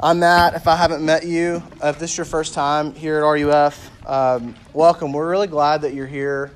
I'm 0.00 0.20
Matt. 0.20 0.54
If 0.54 0.68
I 0.68 0.76
haven't 0.76 1.04
met 1.04 1.26
you, 1.26 1.60
if 1.82 1.98
this 1.98 2.12
is 2.12 2.18
your 2.18 2.24
first 2.24 2.54
time 2.54 2.94
here 2.94 3.18
at 3.18 3.22
RUF, 3.22 3.90
um, 4.08 4.54
welcome. 4.72 5.12
We're 5.12 5.28
really 5.28 5.48
glad 5.48 5.82
that 5.82 5.92
you're 5.92 6.06
here. 6.06 6.52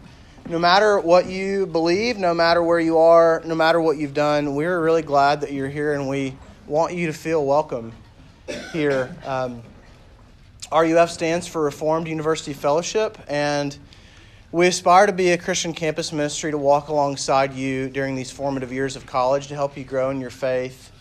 No 0.48 0.60
matter 0.60 1.00
what 1.00 1.26
you 1.26 1.66
believe, 1.66 2.18
no 2.18 2.34
matter 2.34 2.62
where 2.62 2.78
you 2.78 2.98
are, 2.98 3.42
no 3.44 3.56
matter 3.56 3.80
what 3.80 3.96
you've 3.96 4.14
done, 4.14 4.54
we're 4.54 4.80
really 4.80 5.02
glad 5.02 5.40
that 5.40 5.50
you're 5.50 5.68
here 5.68 5.94
and 5.94 6.08
we 6.08 6.36
want 6.68 6.94
you 6.94 7.08
to 7.08 7.12
feel 7.12 7.44
welcome 7.44 7.92
here. 8.72 9.12
Um, 9.24 9.64
RUF 10.70 11.10
stands 11.10 11.48
for 11.48 11.64
Reformed 11.64 12.06
University 12.06 12.52
Fellowship, 12.52 13.18
and 13.26 13.76
we 14.52 14.68
aspire 14.68 15.06
to 15.06 15.12
be 15.12 15.30
a 15.30 15.36
Christian 15.36 15.72
campus 15.72 16.12
ministry 16.12 16.52
to 16.52 16.58
walk 16.58 16.90
alongside 16.90 17.54
you 17.54 17.88
during 17.88 18.14
these 18.14 18.30
formative 18.30 18.72
years 18.72 18.94
of 18.94 19.04
college 19.04 19.48
to 19.48 19.56
help 19.56 19.76
you 19.76 19.82
grow 19.82 20.10
in 20.10 20.20
your 20.20 20.30
faith. 20.30 20.91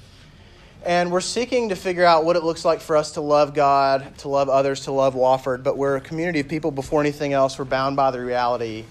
And 0.84 1.12
we're 1.12 1.22
seeking 1.22 1.70
to 1.70 1.76
figure 1.76 2.06
out 2.06 2.26
what 2.26 2.36
it 2.36 2.44
looks 2.44 2.66
like 2.66 2.82
for 2.82 2.98
us 2.98 3.12
to 3.12 3.22
love 3.22 3.54
God, 3.54 4.18
to 4.20 4.30
love 4.30 4.50
others, 4.50 4.82
to 4.86 4.92
love 4.92 5.14
Wofford. 5.14 5.64
But 5.64 5.78
we're 5.78 5.98
a 5.98 6.02
community 6.02 6.40
of 6.40 6.48
people 6.48 6.72
before 6.72 7.02
anything 7.02 7.34
else. 7.34 7.60
We're 7.60 7.66
bound 7.66 7.96
by 7.96 8.10
the 8.10 8.20
reality 8.20 8.86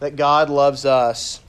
that 0.00 0.16
God 0.16 0.48
loves 0.48 0.86
us. 0.86 1.40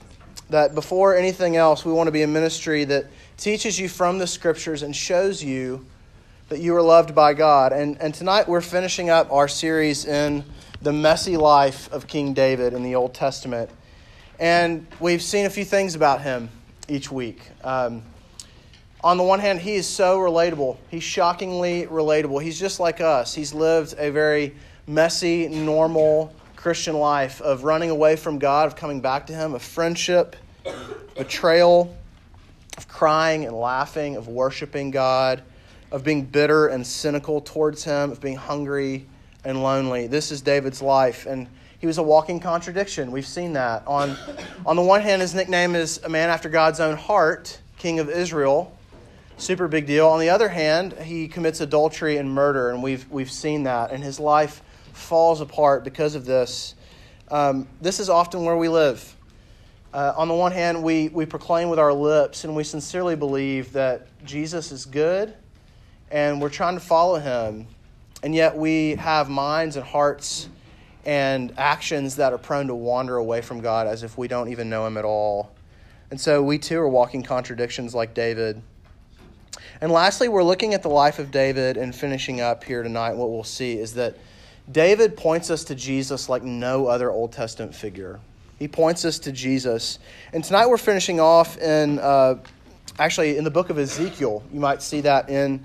That 0.50 0.74
before 0.74 1.16
anything 1.16 1.56
else, 1.56 1.86
we 1.86 1.92
want 1.92 2.06
to 2.06 2.12
be 2.12 2.22
a 2.22 2.26
ministry 2.26 2.84
that 2.84 3.06
teaches 3.38 3.78
you 3.78 3.88
from 3.88 4.18
the 4.18 4.26
scriptures 4.26 4.82
and 4.82 4.94
shows 4.94 5.42
you 5.42 5.86
that 6.50 6.60
you 6.60 6.74
are 6.76 6.82
loved 6.82 7.14
by 7.14 7.32
God. 7.32 7.72
And, 7.72 8.00
and 8.00 8.14
tonight 8.14 8.46
we're 8.46 8.60
finishing 8.60 9.08
up 9.08 9.32
our 9.32 9.48
series 9.48 10.04
in 10.04 10.44
the 10.82 10.92
messy 10.92 11.36
life 11.36 11.90
of 11.92 12.06
King 12.06 12.34
David 12.34 12.74
in 12.74 12.82
the 12.82 12.94
Old 12.94 13.14
Testament. 13.14 13.70
And 14.38 14.86
we've 15.00 15.22
seen 15.22 15.46
a 15.46 15.50
few 15.50 15.64
things 15.64 15.94
about 15.94 16.22
him 16.22 16.50
each 16.88 17.10
week. 17.10 17.40
Um, 17.64 18.02
on 19.04 19.16
the 19.16 19.22
one 19.22 19.38
hand, 19.38 19.60
he 19.60 19.74
is 19.74 19.86
so 19.86 20.18
relatable. 20.18 20.76
He's 20.90 21.04
shockingly 21.04 21.86
relatable. 21.86 22.42
He's 22.42 22.58
just 22.58 22.80
like 22.80 23.00
us. 23.00 23.32
He's 23.32 23.54
lived 23.54 23.94
a 23.96 24.10
very 24.10 24.56
messy, 24.88 25.46
normal 25.48 26.34
Christian 26.56 26.96
life 26.96 27.40
of 27.40 27.62
running 27.62 27.90
away 27.90 28.16
from 28.16 28.38
God, 28.38 28.66
of 28.66 28.74
coming 28.74 29.00
back 29.00 29.28
to 29.28 29.32
Him, 29.32 29.54
of 29.54 29.62
friendship, 29.62 30.34
betrayal, 31.16 31.96
of 32.76 32.88
crying 32.88 33.44
and 33.44 33.54
laughing, 33.56 34.16
of 34.16 34.26
worshiping 34.26 34.90
God, 34.90 35.42
of 35.92 36.02
being 36.02 36.24
bitter 36.24 36.66
and 36.66 36.84
cynical 36.84 37.40
towards 37.40 37.84
Him, 37.84 38.10
of 38.10 38.20
being 38.20 38.36
hungry 38.36 39.06
and 39.44 39.62
lonely. 39.62 40.08
This 40.08 40.32
is 40.32 40.40
David's 40.40 40.82
life. 40.82 41.26
And 41.26 41.46
he 41.78 41.86
was 41.86 41.98
a 41.98 42.02
walking 42.02 42.40
contradiction. 42.40 43.12
We've 43.12 43.24
seen 43.24 43.52
that. 43.52 43.86
On, 43.86 44.16
on 44.66 44.74
the 44.74 44.82
one 44.82 45.00
hand, 45.00 45.22
his 45.22 45.32
nickname 45.32 45.76
is 45.76 45.98
a 46.02 46.08
man 46.08 46.28
after 46.28 46.48
God's 46.48 46.80
own 46.80 46.96
heart, 46.96 47.60
King 47.78 48.00
of 48.00 48.10
Israel 48.10 48.76
super 49.38 49.68
big 49.68 49.86
deal. 49.86 50.06
On 50.08 50.20
the 50.20 50.30
other 50.30 50.48
hand, 50.48 50.92
he 50.92 51.28
commits 51.28 51.60
adultery 51.60 52.18
and 52.18 52.30
murder, 52.30 52.70
and 52.70 52.82
we've 52.82 53.08
we've 53.10 53.30
seen 53.30 53.62
that, 53.64 53.92
and 53.92 54.04
his 54.04 54.20
life 54.20 54.62
falls 54.92 55.40
apart 55.40 55.84
because 55.84 56.14
of 56.14 56.24
this. 56.26 56.74
Um, 57.30 57.68
this 57.80 58.00
is 58.00 58.10
often 58.10 58.44
where 58.44 58.56
we 58.56 58.68
live. 58.68 59.14
Uh, 59.92 60.12
on 60.16 60.28
the 60.28 60.34
one 60.34 60.52
hand, 60.52 60.82
we, 60.82 61.08
we 61.08 61.24
proclaim 61.24 61.70
with 61.70 61.78
our 61.78 61.92
lips 61.92 62.44
and 62.44 62.54
we 62.54 62.62
sincerely 62.62 63.16
believe 63.16 63.72
that 63.72 64.06
Jesus 64.24 64.70
is 64.70 64.84
good 64.84 65.34
and 66.10 66.40
we're 66.40 66.50
trying 66.50 66.74
to 66.74 66.80
follow 66.80 67.18
him, 67.18 67.66
and 68.22 68.34
yet 68.34 68.56
we 68.56 68.94
have 68.96 69.28
minds 69.28 69.76
and 69.76 69.84
hearts 69.84 70.48
and 71.04 71.52
actions 71.58 72.16
that 72.16 72.32
are 72.32 72.38
prone 72.38 72.66
to 72.66 72.74
wander 72.74 73.16
away 73.16 73.40
from 73.40 73.60
God 73.60 73.86
as 73.86 74.02
if 74.02 74.16
we 74.16 74.26
don't 74.26 74.48
even 74.48 74.70
know 74.70 74.86
him 74.86 74.96
at 74.96 75.04
all. 75.04 75.54
And 76.10 76.18
so 76.18 76.42
we 76.42 76.58
too 76.58 76.78
are 76.78 76.88
walking 76.88 77.22
contradictions 77.22 77.94
like 77.94 78.14
David. 78.14 78.62
And 79.80 79.92
lastly, 79.92 80.28
we're 80.28 80.42
looking 80.42 80.74
at 80.74 80.82
the 80.82 80.88
life 80.88 81.20
of 81.20 81.30
David 81.30 81.76
and 81.76 81.94
finishing 81.94 82.40
up 82.40 82.64
here 82.64 82.82
tonight. 82.82 83.12
What 83.12 83.30
we'll 83.30 83.44
see 83.44 83.78
is 83.78 83.94
that 83.94 84.16
David 84.70 85.16
points 85.16 85.50
us 85.50 85.64
to 85.64 85.74
Jesus 85.74 86.28
like 86.28 86.42
no 86.42 86.86
other 86.86 87.10
Old 87.10 87.32
Testament 87.32 87.74
figure. 87.74 88.18
He 88.58 88.66
points 88.66 89.04
us 89.04 89.20
to 89.20 89.32
Jesus. 89.32 90.00
And 90.32 90.42
tonight 90.42 90.66
we're 90.66 90.78
finishing 90.78 91.20
off 91.20 91.56
in, 91.58 92.00
uh, 92.00 92.38
actually, 92.98 93.36
in 93.36 93.44
the 93.44 93.50
book 93.50 93.70
of 93.70 93.78
Ezekiel. 93.78 94.42
You 94.52 94.58
might 94.58 94.82
see 94.82 95.00
that 95.02 95.30
in 95.30 95.64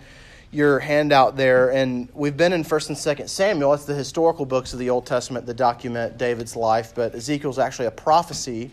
your 0.52 0.78
handout 0.78 1.36
there. 1.36 1.72
And 1.72 2.08
we've 2.14 2.38
been 2.38 2.54
in 2.54 2.64
1st 2.64 2.90
and 2.90 2.98
2nd 2.98 3.30
Samuel. 3.30 3.74
It's 3.74 3.86
the 3.86 3.96
historical 3.96 4.46
books 4.46 4.74
of 4.74 4.80
the 4.80 4.92
Old 4.92 5.08
Testament 5.08 5.48
that 5.48 5.56
document 5.56 6.20
David's 6.20 6.56
life. 6.56 6.94
But 6.94 7.16
Ezekiel's 7.16 7.58
actually 7.58 7.88
a 7.88 7.92
prophecy 7.92 8.70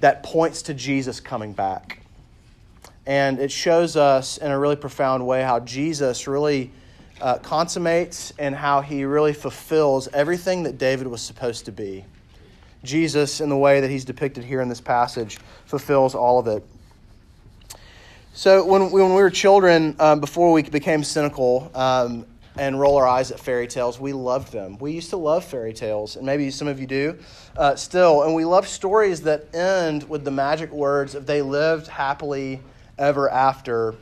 that 0.00 0.22
points 0.22 0.60
to 0.62 0.74
Jesus 0.74 1.18
coming 1.18 1.54
back. 1.54 1.99
And 3.06 3.38
it 3.38 3.50
shows 3.50 3.96
us 3.96 4.38
in 4.38 4.50
a 4.50 4.58
really 4.58 4.76
profound 4.76 5.26
way 5.26 5.42
how 5.42 5.60
Jesus 5.60 6.26
really 6.26 6.70
uh, 7.20 7.38
consummates 7.38 8.32
and 8.38 8.54
how 8.54 8.80
he 8.80 9.04
really 9.04 9.32
fulfills 9.32 10.08
everything 10.08 10.62
that 10.64 10.78
David 10.78 11.06
was 11.06 11.22
supposed 11.22 11.64
to 11.66 11.72
be. 11.72 12.04
Jesus, 12.82 13.40
in 13.40 13.48
the 13.48 13.56
way 13.56 13.80
that 13.80 13.90
he's 13.90 14.04
depicted 14.04 14.44
here 14.44 14.60
in 14.60 14.68
this 14.68 14.80
passage, 14.80 15.38
fulfills 15.66 16.14
all 16.14 16.38
of 16.38 16.46
it. 16.46 16.64
So, 18.32 18.64
when, 18.64 18.90
when 18.90 19.14
we 19.14 19.22
were 19.22 19.30
children, 19.30 19.96
um, 19.98 20.20
before 20.20 20.52
we 20.52 20.62
became 20.62 21.04
cynical 21.04 21.70
um, 21.74 22.24
and 22.56 22.80
roll 22.80 22.96
our 22.96 23.06
eyes 23.06 23.30
at 23.32 23.40
fairy 23.40 23.66
tales, 23.66 24.00
we 24.00 24.12
loved 24.12 24.52
them. 24.52 24.78
We 24.78 24.92
used 24.92 25.10
to 25.10 25.16
love 25.16 25.44
fairy 25.44 25.74
tales, 25.74 26.16
and 26.16 26.24
maybe 26.24 26.50
some 26.50 26.68
of 26.68 26.80
you 26.80 26.86
do 26.86 27.18
uh, 27.56 27.76
still. 27.76 28.22
And 28.22 28.34
we 28.34 28.44
love 28.44 28.66
stories 28.66 29.22
that 29.22 29.54
end 29.54 30.08
with 30.08 30.24
the 30.24 30.30
magic 30.30 30.70
words 30.70 31.14
of 31.14 31.26
they 31.26 31.42
lived 31.42 31.86
happily 31.88 32.60
ever 33.00 33.28
after. 33.28 33.94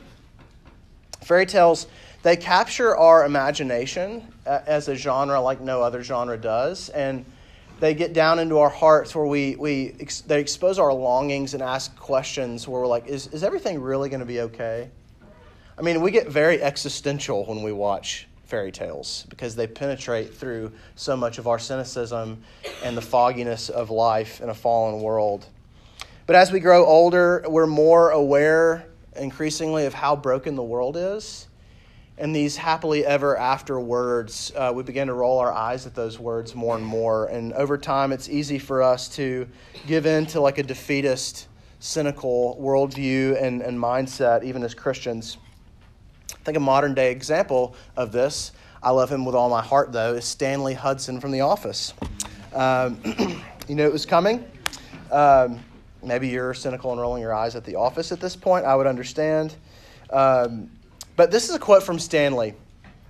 Fairy 1.21 1.45
tales, 1.45 1.87
they 2.21 2.35
capture 2.35 2.95
our 2.95 3.25
imagination 3.25 4.31
uh, 4.45 4.59
as 4.67 4.87
a 4.87 4.95
genre 4.95 5.39
like 5.41 5.61
no 5.61 5.81
other 5.81 6.03
genre 6.03 6.37
does. 6.37 6.89
And 6.89 7.25
they 7.79 7.93
get 7.93 8.13
down 8.13 8.39
into 8.39 8.59
our 8.59 8.69
hearts 8.69 9.15
where 9.15 9.25
we, 9.25 9.55
we 9.55 9.95
they 10.27 10.41
expose 10.41 10.79
our 10.79 10.93
longings 10.93 11.53
and 11.53 11.63
ask 11.63 11.95
questions 11.97 12.67
where 12.67 12.81
we're 12.81 12.87
like, 12.87 13.07
is, 13.07 13.27
is 13.27 13.43
everything 13.43 13.81
really 13.81 14.09
going 14.09 14.19
to 14.19 14.25
be 14.25 14.41
okay? 14.41 14.89
I 15.77 15.81
mean, 15.81 16.01
we 16.01 16.11
get 16.11 16.27
very 16.27 16.61
existential 16.61 17.45
when 17.45 17.63
we 17.63 17.71
watch 17.71 18.27
fairy 18.43 18.71
tales 18.71 19.25
because 19.29 19.55
they 19.55 19.67
penetrate 19.67 20.33
through 20.33 20.73
so 20.95 21.15
much 21.15 21.37
of 21.37 21.47
our 21.47 21.59
cynicism 21.59 22.43
and 22.83 22.97
the 22.97 23.01
fogginess 23.01 23.69
of 23.69 23.89
life 23.89 24.41
in 24.41 24.49
a 24.49 24.53
fallen 24.53 25.01
world. 25.01 25.45
But 26.25 26.35
as 26.35 26.51
we 26.51 26.59
grow 26.59 26.85
older, 26.85 27.45
we're 27.47 27.65
more 27.65 28.09
aware 28.09 28.88
increasingly 29.19 29.85
of 29.85 29.93
how 29.93 30.15
broken 30.15 30.55
the 30.55 30.63
world 30.63 30.97
is. 30.97 31.47
And 32.17 32.35
these 32.35 32.57
happily 32.57 33.05
ever 33.05 33.37
after 33.37 33.79
words, 33.79 34.51
uh, 34.55 34.73
we 34.75 34.83
begin 34.83 35.07
to 35.07 35.13
roll 35.13 35.39
our 35.39 35.53
eyes 35.53 35.87
at 35.87 35.95
those 35.95 36.19
words 36.19 36.53
more 36.53 36.75
and 36.75 36.85
more. 36.85 37.27
And 37.27 37.53
over 37.53 37.77
time, 37.77 38.11
it's 38.11 38.27
easy 38.27 38.59
for 38.59 38.83
us 38.83 39.07
to 39.15 39.47
give 39.87 40.05
in 40.05 40.25
to 40.27 40.41
like 40.41 40.57
a 40.57 40.63
defeatist, 40.63 41.47
cynical 41.79 42.59
worldview 42.61 43.41
and, 43.41 43.61
and 43.61 43.79
mindset, 43.79 44.43
even 44.43 44.63
as 44.63 44.73
Christians. 44.73 45.37
I 46.33 46.43
think 46.43 46.57
a 46.57 46.59
modern 46.59 46.93
day 46.93 47.11
example 47.11 47.73
of 47.95 48.11
this, 48.11 48.51
I 48.83 48.91
love 48.91 49.09
him 49.09 49.23
with 49.23 49.35
all 49.35 49.49
my 49.49 49.61
heart 49.61 49.93
though, 49.93 50.13
is 50.15 50.25
Stanley 50.25 50.73
Hudson 50.73 51.21
from 51.21 51.31
The 51.31 51.41
Office. 51.41 51.93
Um, 52.53 52.99
you 53.69 53.75
know 53.75 53.85
it 53.85 53.93
was 53.93 54.05
coming. 54.05 54.45
Um, 55.09 55.59
Maybe 56.01 56.29
you're 56.29 56.53
cynical 56.53 56.91
and 56.91 57.01
rolling 57.01 57.21
your 57.21 57.33
eyes 57.33 57.55
at 57.55 57.65
the 57.65 57.75
office 57.75 58.11
at 58.11 58.19
this 58.19 58.35
point. 58.35 58.65
I 58.65 58.75
would 58.75 58.87
understand. 58.87 59.55
Um, 60.11 60.69
but 61.15 61.31
this 61.31 61.49
is 61.49 61.55
a 61.55 61.59
quote 61.59 61.83
from 61.83 61.99
Stanley, 61.99 62.53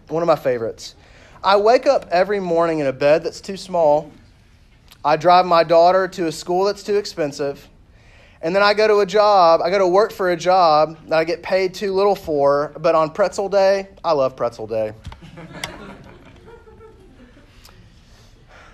one 0.07 0.23
of 0.23 0.27
my 0.27 0.35
favorites. 0.35 0.95
I 1.43 1.57
wake 1.57 1.85
up 1.85 2.07
every 2.11 2.39
morning 2.39 2.79
in 2.79 2.87
a 2.87 2.93
bed 2.93 3.23
that's 3.23 3.39
too 3.39 3.55
small. 3.55 4.11
I 5.05 5.15
drive 5.15 5.45
my 5.45 5.63
daughter 5.63 6.07
to 6.09 6.27
a 6.27 6.31
school 6.31 6.65
that's 6.65 6.83
too 6.83 6.97
expensive. 6.97 7.69
And 8.41 8.55
then 8.55 8.63
I 8.63 8.73
go 8.73 8.87
to 8.87 8.99
a 8.99 9.05
job, 9.05 9.61
I 9.61 9.69
go 9.69 9.77
to 9.77 9.87
work 9.87 10.11
for 10.11 10.31
a 10.31 10.37
job 10.37 10.97
that 11.07 11.19
I 11.19 11.23
get 11.23 11.43
paid 11.43 11.73
too 11.73 11.93
little 11.93 12.15
for, 12.15 12.73
but 12.79 12.95
on 12.95 13.11
pretzel 13.11 13.49
day, 13.49 13.89
I 14.03 14.13
love 14.13 14.35
pretzel 14.35 14.65
day. 14.65 14.93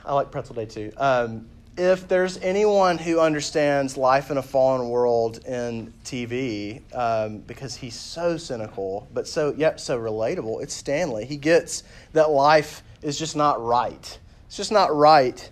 I 0.05 0.13
like 0.13 0.31
pretzel 0.31 0.55
day 0.55 0.65
too. 0.65 0.91
Um, 0.97 1.47
if 1.77 2.07
there's 2.07 2.37
anyone 2.37 2.97
who 2.97 3.19
understands 3.19 3.97
life 3.97 4.31
in 4.31 4.37
a 4.37 4.41
fallen 4.41 4.87
world 4.89 5.45
in 5.45 5.93
TV, 6.05 6.81
um, 6.95 7.39
because 7.39 7.75
he's 7.75 7.95
so 7.95 8.37
cynical, 8.37 9.07
but 9.13 9.27
so 9.27 9.53
yet 9.57 9.81
so 9.81 9.99
relatable, 9.99 10.63
it's 10.63 10.73
Stanley. 10.73 11.25
He 11.25 11.35
gets 11.35 11.83
that 12.13 12.29
life 12.29 12.81
is 13.01 13.19
just 13.19 13.35
not 13.35 13.61
right. 13.61 14.19
It's 14.47 14.55
just 14.55 14.71
not 14.71 14.95
right. 14.95 15.49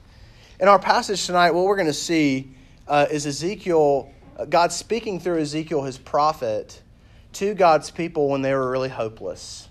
In 0.61 0.69
our 0.69 0.79
passage 0.79 1.25
tonight, 1.25 1.51
what 1.51 1.65
we're 1.65 1.75
going 1.75 1.87
to 1.87 1.93
see 1.93 2.55
uh, 2.87 3.05
is 3.11 3.25
Ezekiel, 3.25 4.09
uh, 4.37 4.45
God 4.45 4.71
speaking 4.71 5.19
through 5.19 5.39
Ezekiel, 5.39 5.83
his 5.83 5.97
prophet, 5.97 6.81
to 7.33 7.53
God's 7.53 7.91
people 7.91 8.29
when 8.29 8.41
they 8.41 8.53
were 8.53 8.69
really 8.69 8.89
hopeless. 8.89 9.67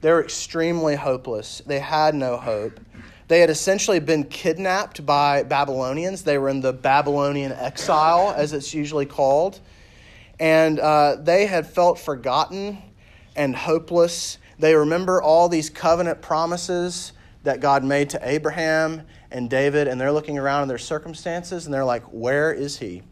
They 0.00 0.10
were 0.10 0.22
extremely 0.22 0.96
hopeless. 0.96 1.62
They 1.66 1.78
had 1.78 2.14
no 2.14 2.36
hope. 2.36 2.80
They 3.28 3.40
had 3.40 3.50
essentially 3.50 4.00
been 4.00 4.24
kidnapped 4.24 5.04
by 5.04 5.42
Babylonians. 5.42 6.22
They 6.22 6.38
were 6.38 6.48
in 6.48 6.62
the 6.62 6.72
Babylonian 6.72 7.52
exile, 7.52 8.32
as 8.34 8.54
it's 8.54 8.72
usually 8.72 9.04
called. 9.04 9.60
And 10.40 10.80
uh, 10.80 11.16
they 11.16 11.46
had 11.46 11.66
felt 11.66 11.98
forgotten 11.98 12.78
and 13.36 13.54
hopeless. 13.54 14.38
They 14.58 14.74
remember 14.74 15.20
all 15.20 15.50
these 15.50 15.68
covenant 15.68 16.22
promises 16.22 17.12
that 17.42 17.60
God 17.60 17.84
made 17.84 18.10
to 18.10 18.20
Abraham 18.26 19.02
and 19.30 19.50
David, 19.50 19.88
and 19.88 20.00
they're 20.00 20.12
looking 20.12 20.38
around 20.38 20.62
in 20.62 20.68
their 20.68 20.78
circumstances 20.78 21.66
and 21.66 21.74
they're 21.74 21.84
like, 21.84 22.04
Where 22.04 22.50
is 22.50 22.78
he? 22.78 23.02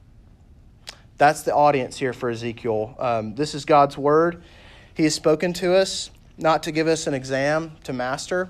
That's 1.18 1.42
the 1.42 1.54
audience 1.54 1.98
here 1.98 2.12
for 2.12 2.30
Ezekiel. 2.30 2.94
Um, 2.98 3.34
this 3.34 3.54
is 3.54 3.66
God's 3.66 3.98
word. 3.98 4.42
He 4.94 5.04
has 5.04 5.14
spoken 5.14 5.52
to 5.54 5.74
us 5.74 6.10
not 6.38 6.62
to 6.62 6.72
give 6.72 6.86
us 6.86 7.06
an 7.06 7.12
exam 7.12 7.76
to 7.84 7.92
master 7.92 8.48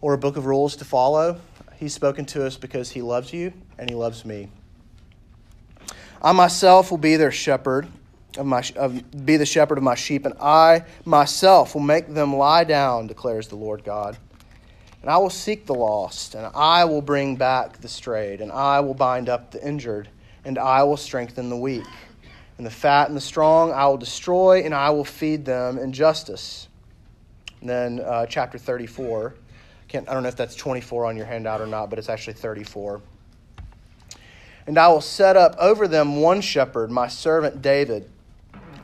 or 0.00 0.14
a 0.14 0.18
book 0.18 0.36
of 0.36 0.46
rules 0.46 0.76
to 0.76 0.84
follow. 0.84 1.40
He's 1.76 1.94
spoken 1.94 2.24
to 2.26 2.46
us 2.46 2.56
because 2.56 2.90
he 2.90 3.02
loves 3.02 3.32
you 3.32 3.52
and 3.78 3.88
he 3.88 3.96
loves 3.96 4.24
me. 4.24 4.48
I 6.22 6.32
myself 6.32 6.90
will 6.90 6.98
be 6.98 7.16
their 7.16 7.32
shepherd 7.32 7.86
of 8.36 8.46
my 8.46 8.62
of, 8.76 9.26
be 9.26 9.36
the 9.36 9.46
shepherd 9.46 9.78
of 9.78 9.84
my 9.84 9.94
sheep, 9.94 10.26
and 10.26 10.34
I 10.40 10.84
myself 11.04 11.74
will 11.74 11.82
make 11.82 12.12
them 12.12 12.34
lie 12.34 12.64
down, 12.64 13.06
declares 13.06 13.48
the 13.48 13.56
Lord 13.56 13.84
God. 13.84 14.16
And 15.02 15.10
I 15.10 15.18
will 15.18 15.30
seek 15.30 15.66
the 15.66 15.74
lost, 15.74 16.34
and 16.34 16.50
I 16.54 16.84
will 16.86 17.02
bring 17.02 17.36
back 17.36 17.78
the 17.78 17.88
strayed, 17.88 18.40
and 18.40 18.50
I 18.50 18.80
will 18.80 18.94
bind 18.94 19.28
up 19.28 19.50
the 19.50 19.64
injured, 19.66 20.08
and 20.44 20.58
I 20.58 20.82
will 20.82 20.96
strengthen 20.96 21.50
the 21.50 21.56
weak. 21.56 21.84
And 22.56 22.66
the 22.66 22.70
fat 22.70 23.08
and 23.08 23.16
the 23.16 23.20
strong 23.20 23.72
I 23.72 23.86
will 23.86 23.98
destroy, 23.98 24.62
and 24.62 24.74
I 24.74 24.90
will 24.90 25.04
feed 25.04 25.44
them 25.44 25.78
in 25.78 25.92
justice. 25.92 26.68
And 27.60 27.68
then 27.68 28.00
uh, 28.00 28.26
chapter 28.26 28.56
34. 28.56 29.34
Can't, 29.94 30.08
I 30.08 30.14
don't 30.14 30.24
know 30.24 30.28
if 30.28 30.34
that's 30.34 30.56
24 30.56 31.06
on 31.06 31.16
your 31.16 31.26
handout 31.26 31.60
or 31.60 31.68
not, 31.68 31.88
but 31.88 32.00
it's 32.00 32.08
actually 32.08 32.32
34. 32.32 33.00
And 34.66 34.76
I 34.76 34.88
will 34.88 35.00
set 35.00 35.36
up 35.36 35.54
over 35.56 35.86
them 35.86 36.16
one 36.16 36.40
shepherd, 36.40 36.90
my 36.90 37.06
servant 37.06 37.62
David, 37.62 38.10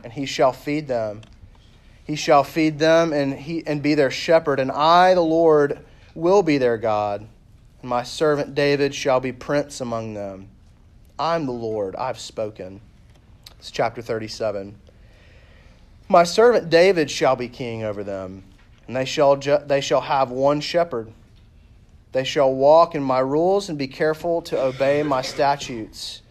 and 0.05 0.13
he 0.13 0.25
shall 0.25 0.53
feed 0.53 0.87
them. 0.87 1.19
He 2.05 2.15
shall 2.15 2.45
feed 2.45 2.79
them 2.79 3.11
and, 3.11 3.33
he, 3.33 3.61
and 3.67 3.83
be 3.83 3.93
their 3.93 4.09
shepherd, 4.09 4.57
and 4.61 4.71
I, 4.71 5.13
the 5.13 5.19
Lord, 5.19 5.83
will 6.15 6.43
be 6.43 6.57
their 6.57 6.77
God. 6.77 7.27
And 7.81 7.89
my 7.89 8.03
servant 8.03 8.55
David 8.55 8.95
shall 8.95 9.19
be 9.19 9.33
prince 9.33 9.81
among 9.81 10.13
them. 10.13 10.47
I'm 11.19 11.45
the 11.45 11.51
Lord, 11.51 11.93
I've 11.97 12.19
spoken. 12.19 12.79
It's 13.59 13.69
chapter 13.69 14.01
37. 14.01 14.77
My 16.07 16.23
servant 16.23 16.69
David 16.69 17.11
shall 17.11 17.35
be 17.35 17.49
king 17.49 17.83
over 17.83 18.01
them, 18.01 18.45
and 18.87 18.95
they 18.95 19.05
shall, 19.05 19.35
ju- 19.35 19.59
they 19.65 19.81
shall 19.81 20.01
have 20.01 20.31
one 20.31 20.61
shepherd. 20.61 21.11
They 22.11 22.23
shall 22.23 22.53
walk 22.53 22.93
in 22.95 23.03
my 23.03 23.19
rules 23.19 23.69
and 23.69 23.77
be 23.77 23.87
careful 23.87 24.41
to 24.43 24.59
obey 24.59 25.01
my 25.03 25.21
statutes. 25.21 26.21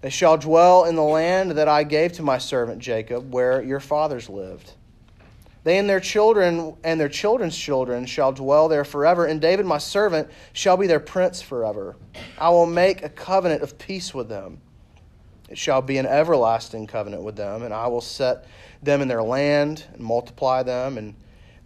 They 0.00 0.10
shall 0.10 0.36
dwell 0.36 0.84
in 0.84 0.96
the 0.96 1.02
land 1.02 1.52
that 1.52 1.68
I 1.68 1.84
gave 1.84 2.12
to 2.14 2.22
my 2.22 2.38
servant 2.38 2.80
Jacob, 2.80 3.32
where 3.32 3.62
your 3.62 3.80
fathers 3.80 4.28
lived. 4.28 4.72
They 5.64 5.78
and 5.78 5.88
their 5.88 6.00
children 6.00 6.74
and 6.82 6.98
their 6.98 7.08
children's 7.08 7.56
children 7.56 8.06
shall 8.06 8.32
dwell 8.32 8.68
there 8.68 8.84
forever, 8.84 9.26
and 9.26 9.40
David 9.40 9.64
my 9.64 9.78
servant 9.78 10.28
shall 10.52 10.76
be 10.76 10.88
their 10.88 10.98
prince 10.98 11.40
forever. 11.40 11.96
I 12.36 12.48
will 12.48 12.66
make 12.66 13.04
a 13.04 13.08
covenant 13.08 13.62
of 13.62 13.78
peace 13.78 14.12
with 14.12 14.28
them. 14.28 14.60
It 15.48 15.58
shall 15.58 15.82
be 15.82 15.98
an 15.98 16.06
everlasting 16.06 16.86
covenant 16.86 17.22
with 17.22 17.36
them, 17.36 17.62
and 17.62 17.72
I 17.72 17.86
will 17.86 18.00
set 18.00 18.46
them 18.82 19.02
in 19.02 19.08
their 19.08 19.22
land 19.22 19.84
and 19.92 20.02
multiply 20.02 20.64
them, 20.64 20.98
and 20.98 21.14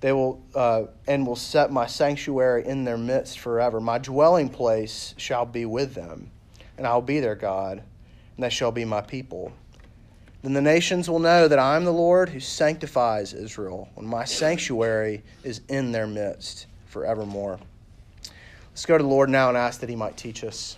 they 0.00 0.12
will 0.12 0.42
uh, 0.54 0.84
and 1.06 1.26
will 1.26 1.36
set 1.36 1.72
my 1.72 1.86
sanctuary 1.86 2.66
in 2.66 2.84
their 2.84 2.98
midst 2.98 3.38
forever. 3.38 3.80
My 3.80 3.98
dwelling 3.98 4.48
place 4.48 5.14
shall 5.16 5.46
be 5.46 5.64
with 5.64 5.94
them, 5.94 6.30
and 6.76 6.86
I 6.86 6.94
will 6.94 7.02
be 7.02 7.20
their 7.20 7.34
God, 7.34 7.78
and 8.36 8.44
they 8.44 8.50
shall 8.50 8.72
be 8.72 8.84
my 8.84 9.00
people. 9.00 9.52
Then 10.42 10.52
the 10.52 10.60
nations 10.60 11.10
will 11.10 11.18
know 11.18 11.48
that 11.48 11.58
I 11.58 11.76
am 11.76 11.84
the 11.84 11.92
Lord 11.92 12.28
who 12.28 12.40
sanctifies 12.40 13.32
Israel, 13.32 13.88
when 13.94 14.06
my 14.06 14.24
sanctuary 14.24 15.22
is 15.42 15.60
in 15.68 15.92
their 15.92 16.06
midst 16.06 16.66
forevermore. 16.86 17.58
Let's 18.70 18.86
go 18.86 18.98
to 18.98 19.02
the 19.02 19.08
Lord 19.08 19.30
now 19.30 19.48
and 19.48 19.56
ask 19.56 19.80
that 19.80 19.88
He 19.88 19.96
might 19.96 20.16
teach 20.16 20.44
us. 20.44 20.76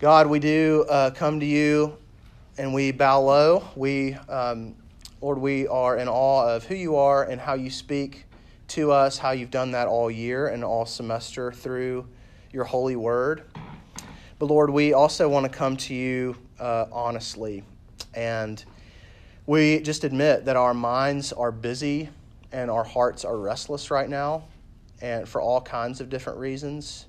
God, 0.00 0.26
we 0.26 0.40
do 0.40 0.84
uh, 0.88 1.10
come 1.10 1.40
to 1.40 1.46
you 1.46 1.96
and 2.58 2.74
we 2.74 2.92
bow 2.92 3.20
low. 3.20 3.64
We 3.76 4.14
um, 4.28 4.74
Lord, 5.20 5.38
we 5.38 5.66
are 5.66 5.96
in 5.96 6.06
awe 6.06 6.54
of 6.54 6.64
who 6.64 6.76
you 6.76 6.94
are 6.94 7.24
and 7.24 7.40
how 7.40 7.54
you 7.54 7.70
speak 7.70 8.26
to 8.68 8.92
us, 8.92 9.18
how 9.18 9.32
you've 9.32 9.50
done 9.50 9.72
that 9.72 9.88
all 9.88 10.08
year 10.08 10.46
and 10.46 10.62
all 10.62 10.86
semester 10.86 11.50
through 11.50 12.06
your 12.52 12.62
holy 12.62 12.94
word. 12.94 13.42
But 14.38 14.46
Lord, 14.46 14.70
we 14.70 14.92
also 14.92 15.28
want 15.28 15.44
to 15.44 15.50
come 15.50 15.76
to 15.78 15.94
you 15.94 16.36
uh, 16.60 16.86
honestly. 16.92 17.64
And 18.14 18.64
we 19.46 19.80
just 19.80 20.04
admit 20.04 20.44
that 20.44 20.54
our 20.54 20.72
minds 20.72 21.32
are 21.32 21.50
busy 21.50 22.10
and 22.52 22.70
our 22.70 22.84
hearts 22.84 23.24
are 23.24 23.36
restless 23.36 23.90
right 23.90 24.08
now, 24.08 24.44
and 25.02 25.28
for 25.28 25.40
all 25.40 25.60
kinds 25.60 26.00
of 26.00 26.08
different 26.08 26.38
reasons. 26.38 27.06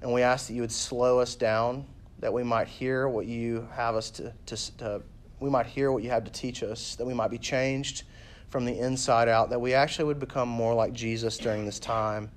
And 0.00 0.12
we 0.12 0.22
ask 0.22 0.46
that 0.46 0.54
you 0.54 0.60
would 0.60 0.70
slow 0.70 1.18
us 1.18 1.34
down, 1.34 1.84
that 2.20 2.32
we 2.32 2.44
might 2.44 2.68
hear 2.68 3.08
what 3.08 3.26
you 3.26 3.66
have 3.74 3.96
us 3.96 4.10
to, 4.12 4.32
to, 4.46 4.76
to 4.78 5.02
we 5.40 5.50
might 5.50 5.66
hear 5.66 5.92
what 5.92 6.02
you 6.02 6.10
have 6.10 6.24
to 6.24 6.30
teach 6.30 6.62
us, 6.62 6.94
that 6.96 7.06
we 7.06 7.14
might 7.14 7.30
be 7.30 7.38
changed 7.38 8.02
from 8.50 8.64
the 8.64 8.78
inside 8.78 9.28
out, 9.28 9.50
that 9.50 9.60
we 9.60 9.74
actually 9.74 10.06
would 10.06 10.18
become 10.18 10.48
more 10.48 10.74
like 10.74 10.92
Jesus 10.92 11.38
during 11.38 11.64
this 11.64 11.78
time. 11.78 12.30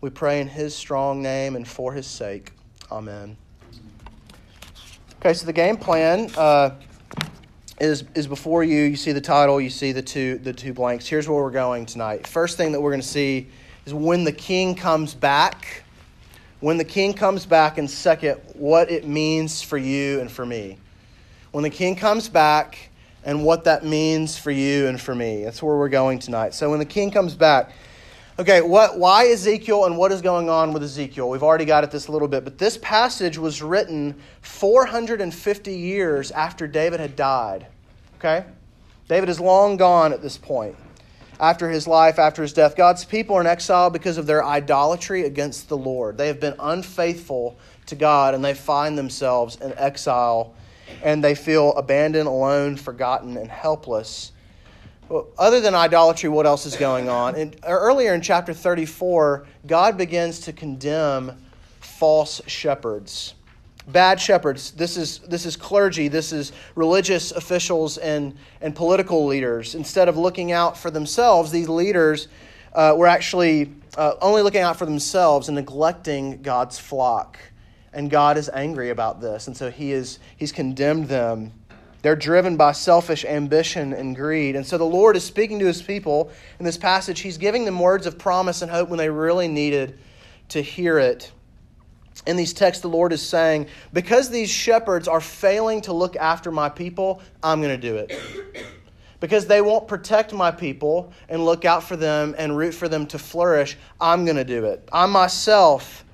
We 0.00 0.10
pray 0.10 0.40
in 0.40 0.48
his 0.48 0.74
strong 0.74 1.22
name 1.22 1.56
and 1.56 1.66
for 1.66 1.92
his 1.92 2.06
sake. 2.06 2.52
Amen. 2.90 3.36
Okay, 5.20 5.34
so 5.34 5.46
the 5.46 5.52
game 5.52 5.76
plan 5.76 6.30
uh, 6.36 6.70
is 7.80 8.04
is 8.14 8.26
before 8.26 8.62
you. 8.62 8.82
You 8.82 8.96
see 8.96 9.12
the 9.12 9.20
title, 9.20 9.60
you 9.60 9.70
see 9.70 9.92
the 9.92 10.02
two 10.02 10.38
the 10.38 10.52
two 10.52 10.72
blanks. 10.72 11.06
Here's 11.06 11.28
where 11.28 11.42
we're 11.42 11.50
going 11.50 11.86
tonight. 11.86 12.26
First 12.26 12.56
thing 12.56 12.72
that 12.72 12.80
we're 12.80 12.90
going 12.90 13.00
to 13.00 13.06
see 13.06 13.48
is 13.86 13.94
when 13.94 14.24
the 14.24 14.32
king 14.32 14.74
comes 14.74 15.14
back. 15.14 15.82
When 16.60 16.78
the 16.78 16.84
king 16.84 17.12
comes 17.12 17.44
back, 17.44 17.76
and 17.76 17.88
second, 17.88 18.40
what 18.54 18.90
it 18.90 19.06
means 19.06 19.60
for 19.60 19.76
you 19.76 20.20
and 20.20 20.32
for 20.32 20.46
me 20.46 20.78
when 21.52 21.62
the 21.62 21.70
king 21.70 21.96
comes 21.96 22.28
back 22.28 22.90
and 23.24 23.44
what 23.44 23.64
that 23.64 23.84
means 23.84 24.38
for 24.38 24.50
you 24.50 24.86
and 24.86 25.00
for 25.00 25.14
me. 25.14 25.44
That's 25.44 25.62
where 25.62 25.76
we're 25.76 25.88
going 25.88 26.20
tonight. 26.20 26.54
So 26.54 26.70
when 26.70 26.78
the 26.78 26.84
king 26.84 27.10
comes 27.10 27.34
back, 27.34 27.72
okay, 28.38 28.60
what 28.60 28.98
why 28.98 29.26
Ezekiel 29.26 29.84
and 29.84 29.98
what 29.98 30.12
is 30.12 30.22
going 30.22 30.48
on 30.48 30.72
with 30.72 30.82
Ezekiel? 30.82 31.28
We've 31.28 31.42
already 31.42 31.64
got 31.64 31.82
at 31.82 31.90
this 31.90 32.06
a 32.06 32.12
little 32.12 32.28
bit, 32.28 32.44
but 32.44 32.56
this 32.56 32.78
passage 32.78 33.36
was 33.36 33.62
written 33.62 34.14
450 34.42 35.74
years 35.74 36.30
after 36.30 36.68
David 36.68 37.00
had 37.00 37.16
died. 37.16 37.66
Okay? 38.18 38.44
David 39.08 39.28
is 39.28 39.40
long 39.40 39.76
gone 39.76 40.12
at 40.12 40.22
this 40.22 40.38
point. 40.38 40.76
After 41.38 41.68
his 41.68 41.86
life, 41.86 42.18
after 42.18 42.42
his 42.42 42.52
death, 42.52 42.76
God's 42.76 43.04
people 43.04 43.36
are 43.36 43.40
in 43.40 43.46
exile 43.46 43.90
because 43.90 44.16
of 44.16 44.26
their 44.26 44.42
idolatry 44.42 45.24
against 45.24 45.68
the 45.68 45.76
Lord. 45.76 46.16
They 46.16 46.28
have 46.28 46.40
been 46.40 46.54
unfaithful 46.58 47.58
to 47.86 47.94
God 47.94 48.34
and 48.34 48.44
they 48.44 48.54
find 48.54 48.96
themselves 48.96 49.56
in 49.56 49.74
exile 49.76 50.54
and 51.02 51.22
they 51.22 51.34
feel 51.34 51.72
abandoned, 51.74 52.28
alone, 52.28 52.76
forgotten, 52.76 53.36
and 53.36 53.50
helpless. 53.50 54.32
Well, 55.08 55.28
other 55.38 55.60
than 55.60 55.74
idolatry, 55.74 56.28
what 56.28 56.46
else 56.46 56.66
is 56.66 56.76
going 56.76 57.08
on? 57.08 57.36
And 57.36 57.56
earlier 57.64 58.14
in 58.14 58.20
chapter 58.20 58.52
34, 58.52 59.46
God 59.66 59.96
begins 59.96 60.40
to 60.40 60.52
condemn 60.52 61.44
false 61.80 62.40
shepherds. 62.46 63.34
Bad 63.86 64.20
shepherds. 64.20 64.72
This 64.72 64.96
is, 64.96 65.18
this 65.20 65.46
is 65.46 65.56
clergy, 65.56 66.08
this 66.08 66.32
is 66.32 66.50
religious 66.74 67.30
officials 67.30 67.98
and, 67.98 68.34
and 68.60 68.74
political 68.74 69.26
leaders. 69.26 69.76
Instead 69.76 70.08
of 70.08 70.16
looking 70.16 70.50
out 70.50 70.76
for 70.76 70.90
themselves, 70.90 71.52
these 71.52 71.68
leaders 71.68 72.26
uh, 72.74 72.94
were 72.96 73.06
actually 73.06 73.72
uh, 73.96 74.14
only 74.20 74.42
looking 74.42 74.60
out 74.60 74.76
for 74.76 74.86
themselves 74.86 75.48
and 75.48 75.54
neglecting 75.54 76.42
God's 76.42 76.80
flock 76.80 77.38
and 77.96 78.10
God 78.10 78.36
is 78.36 78.50
angry 78.52 78.90
about 78.90 79.22
this. 79.22 79.46
And 79.46 79.56
so 79.56 79.70
he 79.70 79.90
is, 79.90 80.18
he's 80.36 80.52
condemned 80.52 81.08
them. 81.08 81.50
They're 82.02 82.14
driven 82.14 82.58
by 82.58 82.72
selfish 82.72 83.24
ambition 83.24 83.94
and 83.94 84.14
greed. 84.14 84.54
And 84.54 84.66
so 84.66 84.76
the 84.76 84.84
Lord 84.84 85.16
is 85.16 85.24
speaking 85.24 85.58
to 85.60 85.64
his 85.64 85.80
people 85.80 86.30
in 86.58 86.66
this 86.66 86.76
passage. 86.76 87.20
He's 87.20 87.38
giving 87.38 87.64
them 87.64 87.80
words 87.80 88.06
of 88.06 88.18
promise 88.18 88.60
and 88.60 88.70
hope 88.70 88.90
when 88.90 88.98
they 88.98 89.08
really 89.08 89.48
needed 89.48 89.98
to 90.50 90.60
hear 90.60 90.98
it. 90.98 91.32
In 92.26 92.36
these 92.36 92.52
texts, 92.52 92.82
the 92.82 92.88
Lord 92.88 93.14
is 93.14 93.22
saying, 93.22 93.66
Because 93.94 94.28
these 94.28 94.50
shepherds 94.50 95.08
are 95.08 95.20
failing 95.20 95.80
to 95.82 95.94
look 95.94 96.16
after 96.16 96.52
my 96.52 96.68
people, 96.68 97.22
I'm 97.42 97.62
going 97.62 97.80
to 97.80 97.88
do 97.90 97.96
it. 97.96 98.12
Because 99.18 99.46
they 99.46 99.62
won't 99.62 99.88
protect 99.88 100.34
my 100.34 100.50
people 100.50 101.10
and 101.30 101.42
look 101.42 101.64
out 101.64 101.82
for 101.82 101.96
them 101.96 102.34
and 102.36 102.54
root 102.54 102.74
for 102.74 102.86
them 102.86 103.06
to 103.06 103.18
flourish, 103.18 103.78
I'm 103.98 104.26
going 104.26 104.36
to 104.36 104.44
do 104.44 104.66
it. 104.66 104.86
I 104.92 105.06
myself 105.06 106.04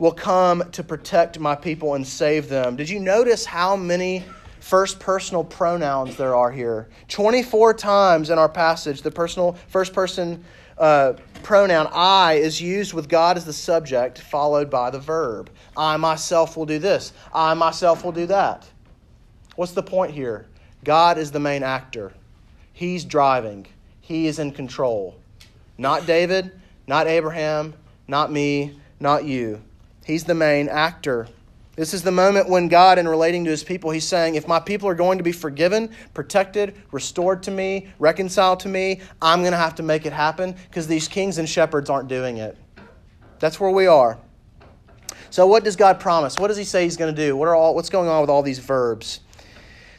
will 0.00 0.10
come 0.10 0.68
to 0.72 0.82
protect 0.82 1.38
my 1.38 1.54
people 1.54 1.94
and 1.94 2.04
save 2.04 2.48
them. 2.48 2.74
Did 2.74 2.88
you 2.88 2.98
notice 2.98 3.44
how 3.44 3.76
many 3.76 4.24
first 4.58 4.98
personal 4.98 5.44
pronouns 5.44 6.16
there 6.16 6.34
are 6.34 6.50
here? 6.50 6.88
24 7.08 7.74
times 7.74 8.30
in 8.30 8.38
our 8.38 8.48
passage, 8.48 9.02
the 9.02 9.10
personal 9.10 9.52
first 9.68 9.92
person 9.92 10.42
uh, 10.78 11.12
pronoun 11.42 11.86
I 11.92 12.34
is 12.34 12.62
used 12.62 12.94
with 12.94 13.10
God 13.10 13.36
as 13.36 13.44
the 13.44 13.52
subject, 13.52 14.18
followed 14.18 14.70
by 14.70 14.88
the 14.88 14.98
verb. 14.98 15.50
I 15.76 15.98
myself 15.98 16.56
will 16.56 16.66
do 16.66 16.78
this. 16.78 17.12
I 17.34 17.52
myself 17.52 18.02
will 18.02 18.12
do 18.12 18.24
that. 18.26 18.66
What's 19.56 19.72
the 19.72 19.82
point 19.82 20.12
here? 20.12 20.46
God 20.82 21.18
is 21.18 21.30
the 21.30 21.40
main 21.40 21.62
actor. 21.62 22.14
He's 22.72 23.04
driving, 23.04 23.66
He 24.00 24.26
is 24.26 24.38
in 24.38 24.52
control. 24.52 25.18
Not 25.76 26.06
David, 26.06 26.58
not 26.86 27.06
Abraham, 27.06 27.74
not 28.08 28.32
me, 28.32 28.80
not 28.98 29.24
you. 29.24 29.60
He's 30.10 30.24
the 30.24 30.34
main 30.34 30.68
actor. 30.68 31.28
This 31.76 31.94
is 31.94 32.02
the 32.02 32.10
moment 32.10 32.48
when 32.48 32.66
God, 32.66 32.98
in 32.98 33.06
relating 33.06 33.44
to 33.44 33.50
his 33.50 33.62
people, 33.62 33.92
he's 33.92 34.06
saying, 34.06 34.34
If 34.34 34.48
my 34.48 34.58
people 34.58 34.88
are 34.88 34.94
going 34.94 35.18
to 35.18 35.24
be 35.24 35.30
forgiven, 35.30 35.92
protected, 36.14 36.74
restored 36.90 37.44
to 37.44 37.52
me, 37.52 37.86
reconciled 38.00 38.58
to 38.60 38.68
me, 38.68 39.02
I'm 39.22 39.42
going 39.42 39.52
to 39.52 39.58
have 39.58 39.76
to 39.76 39.84
make 39.84 40.06
it 40.06 40.12
happen 40.12 40.56
because 40.68 40.88
these 40.88 41.06
kings 41.06 41.38
and 41.38 41.48
shepherds 41.48 41.88
aren't 41.88 42.08
doing 42.08 42.38
it. 42.38 42.58
That's 43.38 43.60
where 43.60 43.70
we 43.70 43.86
are. 43.86 44.18
So, 45.30 45.46
what 45.46 45.62
does 45.62 45.76
God 45.76 46.00
promise? 46.00 46.40
What 46.40 46.48
does 46.48 46.56
he 46.56 46.64
say 46.64 46.82
he's 46.82 46.96
going 46.96 47.14
to 47.14 47.26
do? 47.26 47.36
What 47.36 47.46
are 47.46 47.54
all, 47.54 47.76
what's 47.76 47.88
going 47.88 48.08
on 48.08 48.20
with 48.20 48.30
all 48.30 48.42
these 48.42 48.58
verbs? 48.58 49.20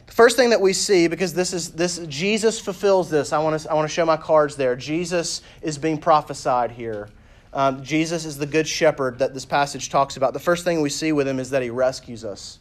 The 0.06 0.12
first 0.12 0.36
thing 0.36 0.50
that 0.50 0.60
we 0.60 0.74
see, 0.74 1.08
because 1.08 1.32
this 1.32 1.54
is 1.54 1.72
this 1.72 1.96
Jesus 2.06 2.60
fulfills 2.60 3.08
this, 3.08 3.32
I 3.32 3.38
want 3.38 3.58
to 3.58 3.70
I 3.70 3.72
want 3.72 3.88
to 3.88 3.94
show 3.94 4.04
my 4.04 4.18
cards 4.18 4.56
there. 4.56 4.76
Jesus 4.76 5.40
is 5.62 5.78
being 5.78 5.96
prophesied 5.96 6.70
here. 6.70 7.08
Um, 7.54 7.82
Jesus 7.82 8.24
is 8.24 8.38
the 8.38 8.46
good 8.46 8.66
shepherd 8.66 9.18
that 9.18 9.34
this 9.34 9.44
passage 9.44 9.90
talks 9.90 10.16
about. 10.16 10.32
The 10.32 10.40
first 10.40 10.64
thing 10.64 10.80
we 10.80 10.88
see 10.88 11.12
with 11.12 11.28
him 11.28 11.38
is 11.38 11.50
that 11.50 11.62
he 11.62 11.70
rescues 11.70 12.24
us. 12.24 12.58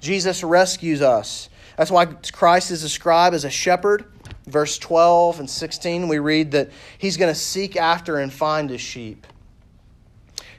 Jesus 0.00 0.42
rescues 0.42 1.00
us. 1.00 1.48
That's 1.76 1.90
why 1.90 2.06
Christ 2.06 2.70
is 2.70 2.82
described 2.82 3.34
as 3.34 3.44
a 3.44 3.50
shepherd. 3.50 4.04
Verse 4.46 4.78
12 4.78 5.40
and 5.40 5.48
16, 5.48 6.08
we 6.08 6.18
read 6.18 6.50
that 6.52 6.70
he's 6.98 7.16
going 7.16 7.32
to 7.32 7.38
seek 7.38 7.76
after 7.76 8.18
and 8.18 8.32
find 8.32 8.68
his 8.68 8.80
sheep. 8.80 9.26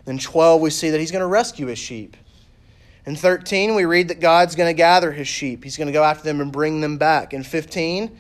In 0.06 0.18
12, 0.18 0.62
we 0.62 0.70
see 0.70 0.90
that 0.90 1.00
he's 1.00 1.12
going 1.12 1.22
to 1.22 1.28
rescue 1.28 1.68
his 1.68 1.80
sheep. 1.80 2.16
In 3.06 3.18
13, 3.18 3.76
we 3.76 3.84
read 3.84 4.08
that 4.08 4.22
God's 4.22 4.56
going 4.56 4.70
to 4.70 4.78
gather 4.78 5.12
his 5.12 5.28
sheep. 5.28 5.64
He's 5.64 5.76
going 5.76 5.88
to 5.88 5.94
go 5.94 6.04
after 6.04 6.24
them 6.24 6.40
and 6.40 6.52
bring 6.52 6.80
them 6.80 6.98
back. 6.98 7.34
In 7.34 7.44
15, 7.44 8.18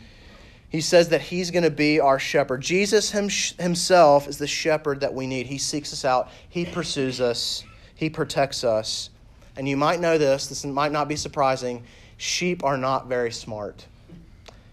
he 0.73 0.81
says 0.81 1.09
that 1.09 1.21
he's 1.21 1.51
going 1.51 1.63
to 1.63 1.69
be 1.69 1.99
our 1.99 2.17
shepherd. 2.17 2.59
Jesus 2.59 3.11
himself 3.11 4.27
is 4.27 4.39
the 4.39 4.47
shepherd 4.47 5.01
that 5.01 5.13
we 5.13 5.27
need. 5.27 5.45
He 5.45 5.59
seeks 5.59 5.93
us 5.93 6.03
out, 6.03 6.31
he 6.49 6.65
pursues 6.65 7.21
us, 7.21 7.63
he 7.93 8.09
protects 8.09 8.63
us. 8.63 9.11
And 9.55 9.69
you 9.69 9.77
might 9.77 9.99
know 9.99 10.17
this, 10.17 10.47
this 10.47 10.65
might 10.65 10.91
not 10.91 11.07
be 11.07 11.15
surprising. 11.15 11.83
Sheep 12.17 12.63
are 12.63 12.75
not 12.75 13.07
very 13.07 13.31
smart. 13.31 13.85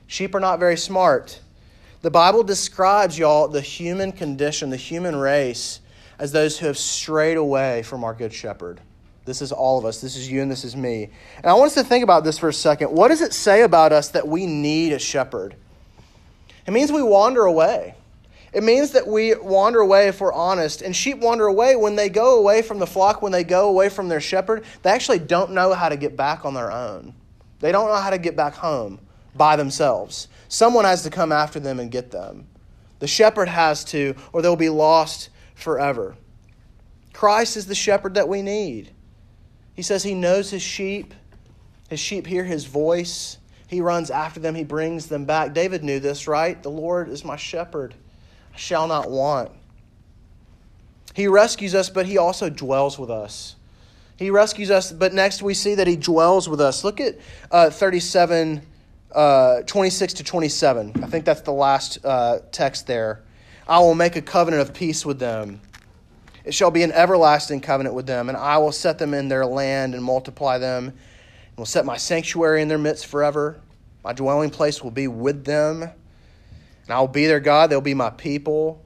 Sheep 0.06 0.34
are 0.34 0.40
not 0.40 0.58
very 0.58 0.78
smart. 0.78 1.38
The 2.00 2.10
Bible 2.10 2.44
describes, 2.44 3.18
y'all, 3.18 3.46
the 3.46 3.60
human 3.60 4.10
condition, 4.10 4.70
the 4.70 4.78
human 4.78 5.14
race, 5.14 5.80
as 6.18 6.32
those 6.32 6.58
who 6.58 6.66
have 6.66 6.78
strayed 6.78 7.36
away 7.36 7.82
from 7.82 8.04
our 8.04 8.14
good 8.14 8.32
shepherd. 8.32 8.80
This 9.26 9.42
is 9.42 9.52
all 9.52 9.78
of 9.78 9.84
us. 9.84 10.00
This 10.00 10.16
is 10.16 10.30
you 10.30 10.40
and 10.40 10.50
this 10.50 10.64
is 10.64 10.74
me. 10.74 11.10
And 11.36 11.46
I 11.46 11.52
want 11.52 11.66
us 11.66 11.74
to 11.74 11.84
think 11.84 12.04
about 12.04 12.24
this 12.24 12.38
for 12.38 12.48
a 12.48 12.54
second. 12.54 12.90
What 12.90 13.08
does 13.08 13.20
it 13.20 13.34
say 13.34 13.62
about 13.62 13.92
us 13.92 14.08
that 14.08 14.26
we 14.26 14.46
need 14.46 14.94
a 14.94 14.98
shepherd? 14.98 15.56
It 16.66 16.72
means 16.72 16.92
we 16.92 17.02
wander 17.02 17.44
away. 17.44 17.94
It 18.52 18.64
means 18.64 18.90
that 18.92 19.06
we 19.06 19.34
wander 19.36 19.80
away 19.80 20.08
if 20.08 20.20
we're 20.20 20.32
honest. 20.32 20.82
And 20.82 20.94
sheep 20.94 21.18
wander 21.18 21.46
away 21.46 21.76
when 21.76 21.96
they 21.96 22.08
go 22.08 22.38
away 22.38 22.62
from 22.62 22.78
the 22.78 22.86
flock, 22.86 23.22
when 23.22 23.32
they 23.32 23.44
go 23.44 23.68
away 23.68 23.88
from 23.88 24.08
their 24.08 24.20
shepherd, 24.20 24.64
they 24.82 24.90
actually 24.90 25.20
don't 25.20 25.52
know 25.52 25.72
how 25.72 25.88
to 25.88 25.96
get 25.96 26.16
back 26.16 26.44
on 26.44 26.54
their 26.54 26.72
own. 26.72 27.14
They 27.60 27.72
don't 27.72 27.88
know 27.88 28.00
how 28.00 28.10
to 28.10 28.18
get 28.18 28.36
back 28.36 28.54
home 28.54 28.98
by 29.34 29.56
themselves. 29.56 30.28
Someone 30.48 30.84
has 30.84 31.02
to 31.04 31.10
come 31.10 31.30
after 31.30 31.60
them 31.60 31.78
and 31.78 31.90
get 31.90 32.10
them. 32.10 32.46
The 32.98 33.06
shepherd 33.06 33.48
has 33.48 33.84
to, 33.84 34.14
or 34.32 34.42
they'll 34.42 34.56
be 34.56 34.68
lost 34.68 35.30
forever. 35.54 36.16
Christ 37.12 37.56
is 37.56 37.66
the 37.66 37.74
shepherd 37.74 38.14
that 38.14 38.28
we 38.28 38.42
need. 38.42 38.90
He 39.74 39.82
says 39.82 40.02
he 40.02 40.14
knows 40.14 40.50
his 40.50 40.62
sheep, 40.62 41.14
his 41.88 42.00
sheep 42.00 42.26
hear 42.26 42.44
his 42.44 42.64
voice. 42.64 43.38
He 43.70 43.80
runs 43.80 44.10
after 44.10 44.40
them, 44.40 44.56
he 44.56 44.64
brings 44.64 45.06
them 45.06 45.26
back. 45.26 45.54
David 45.54 45.84
knew 45.84 46.00
this, 46.00 46.26
right? 46.26 46.60
The 46.60 46.68
Lord 46.68 47.08
is 47.08 47.24
my 47.24 47.36
shepherd, 47.36 47.94
I 48.52 48.56
shall 48.56 48.88
not 48.88 49.08
want. 49.08 49.52
He 51.14 51.28
rescues 51.28 51.72
us, 51.72 51.88
but 51.88 52.04
he 52.04 52.18
also 52.18 52.50
dwells 52.50 52.98
with 52.98 53.12
us. 53.12 53.54
He 54.16 54.28
rescues 54.28 54.72
us, 54.72 54.90
but 54.90 55.14
next 55.14 55.40
we 55.40 55.54
see 55.54 55.76
that 55.76 55.86
he 55.86 55.94
dwells 55.94 56.48
with 56.48 56.60
us. 56.60 56.82
Look 56.82 56.98
at 56.98 57.20
uh, 57.52 57.70
37, 57.70 58.60
uh, 59.14 59.62
26 59.62 60.14
to 60.14 60.24
27. 60.24 61.04
I 61.04 61.06
think 61.06 61.24
that's 61.24 61.42
the 61.42 61.52
last 61.52 62.04
uh, 62.04 62.40
text 62.50 62.88
there. 62.88 63.22
I 63.68 63.78
will 63.78 63.94
make 63.94 64.16
a 64.16 64.22
covenant 64.22 64.62
of 64.62 64.74
peace 64.74 65.06
with 65.06 65.20
them. 65.20 65.60
It 66.44 66.54
shall 66.54 66.72
be 66.72 66.82
an 66.82 66.90
everlasting 66.90 67.60
covenant 67.60 67.94
with 67.94 68.06
them, 68.06 68.28
and 68.28 68.36
I 68.36 68.58
will 68.58 68.72
set 68.72 68.98
them 68.98 69.14
in 69.14 69.28
their 69.28 69.46
land 69.46 69.94
and 69.94 70.02
multiply 70.02 70.58
them 70.58 70.92
will 71.60 71.66
set 71.66 71.84
my 71.84 71.98
sanctuary 71.98 72.62
in 72.62 72.68
their 72.68 72.78
midst 72.78 73.04
forever. 73.04 73.60
My 74.02 74.14
dwelling 74.14 74.48
place 74.48 74.82
will 74.82 74.90
be 74.90 75.08
with 75.08 75.44
them, 75.44 75.82
and 75.82 75.92
I 76.88 76.98
will 76.98 77.06
be 77.06 77.26
their 77.26 77.38
God. 77.38 77.68
They'll 77.68 77.82
be 77.82 77.92
my 77.92 78.08
people. 78.08 78.82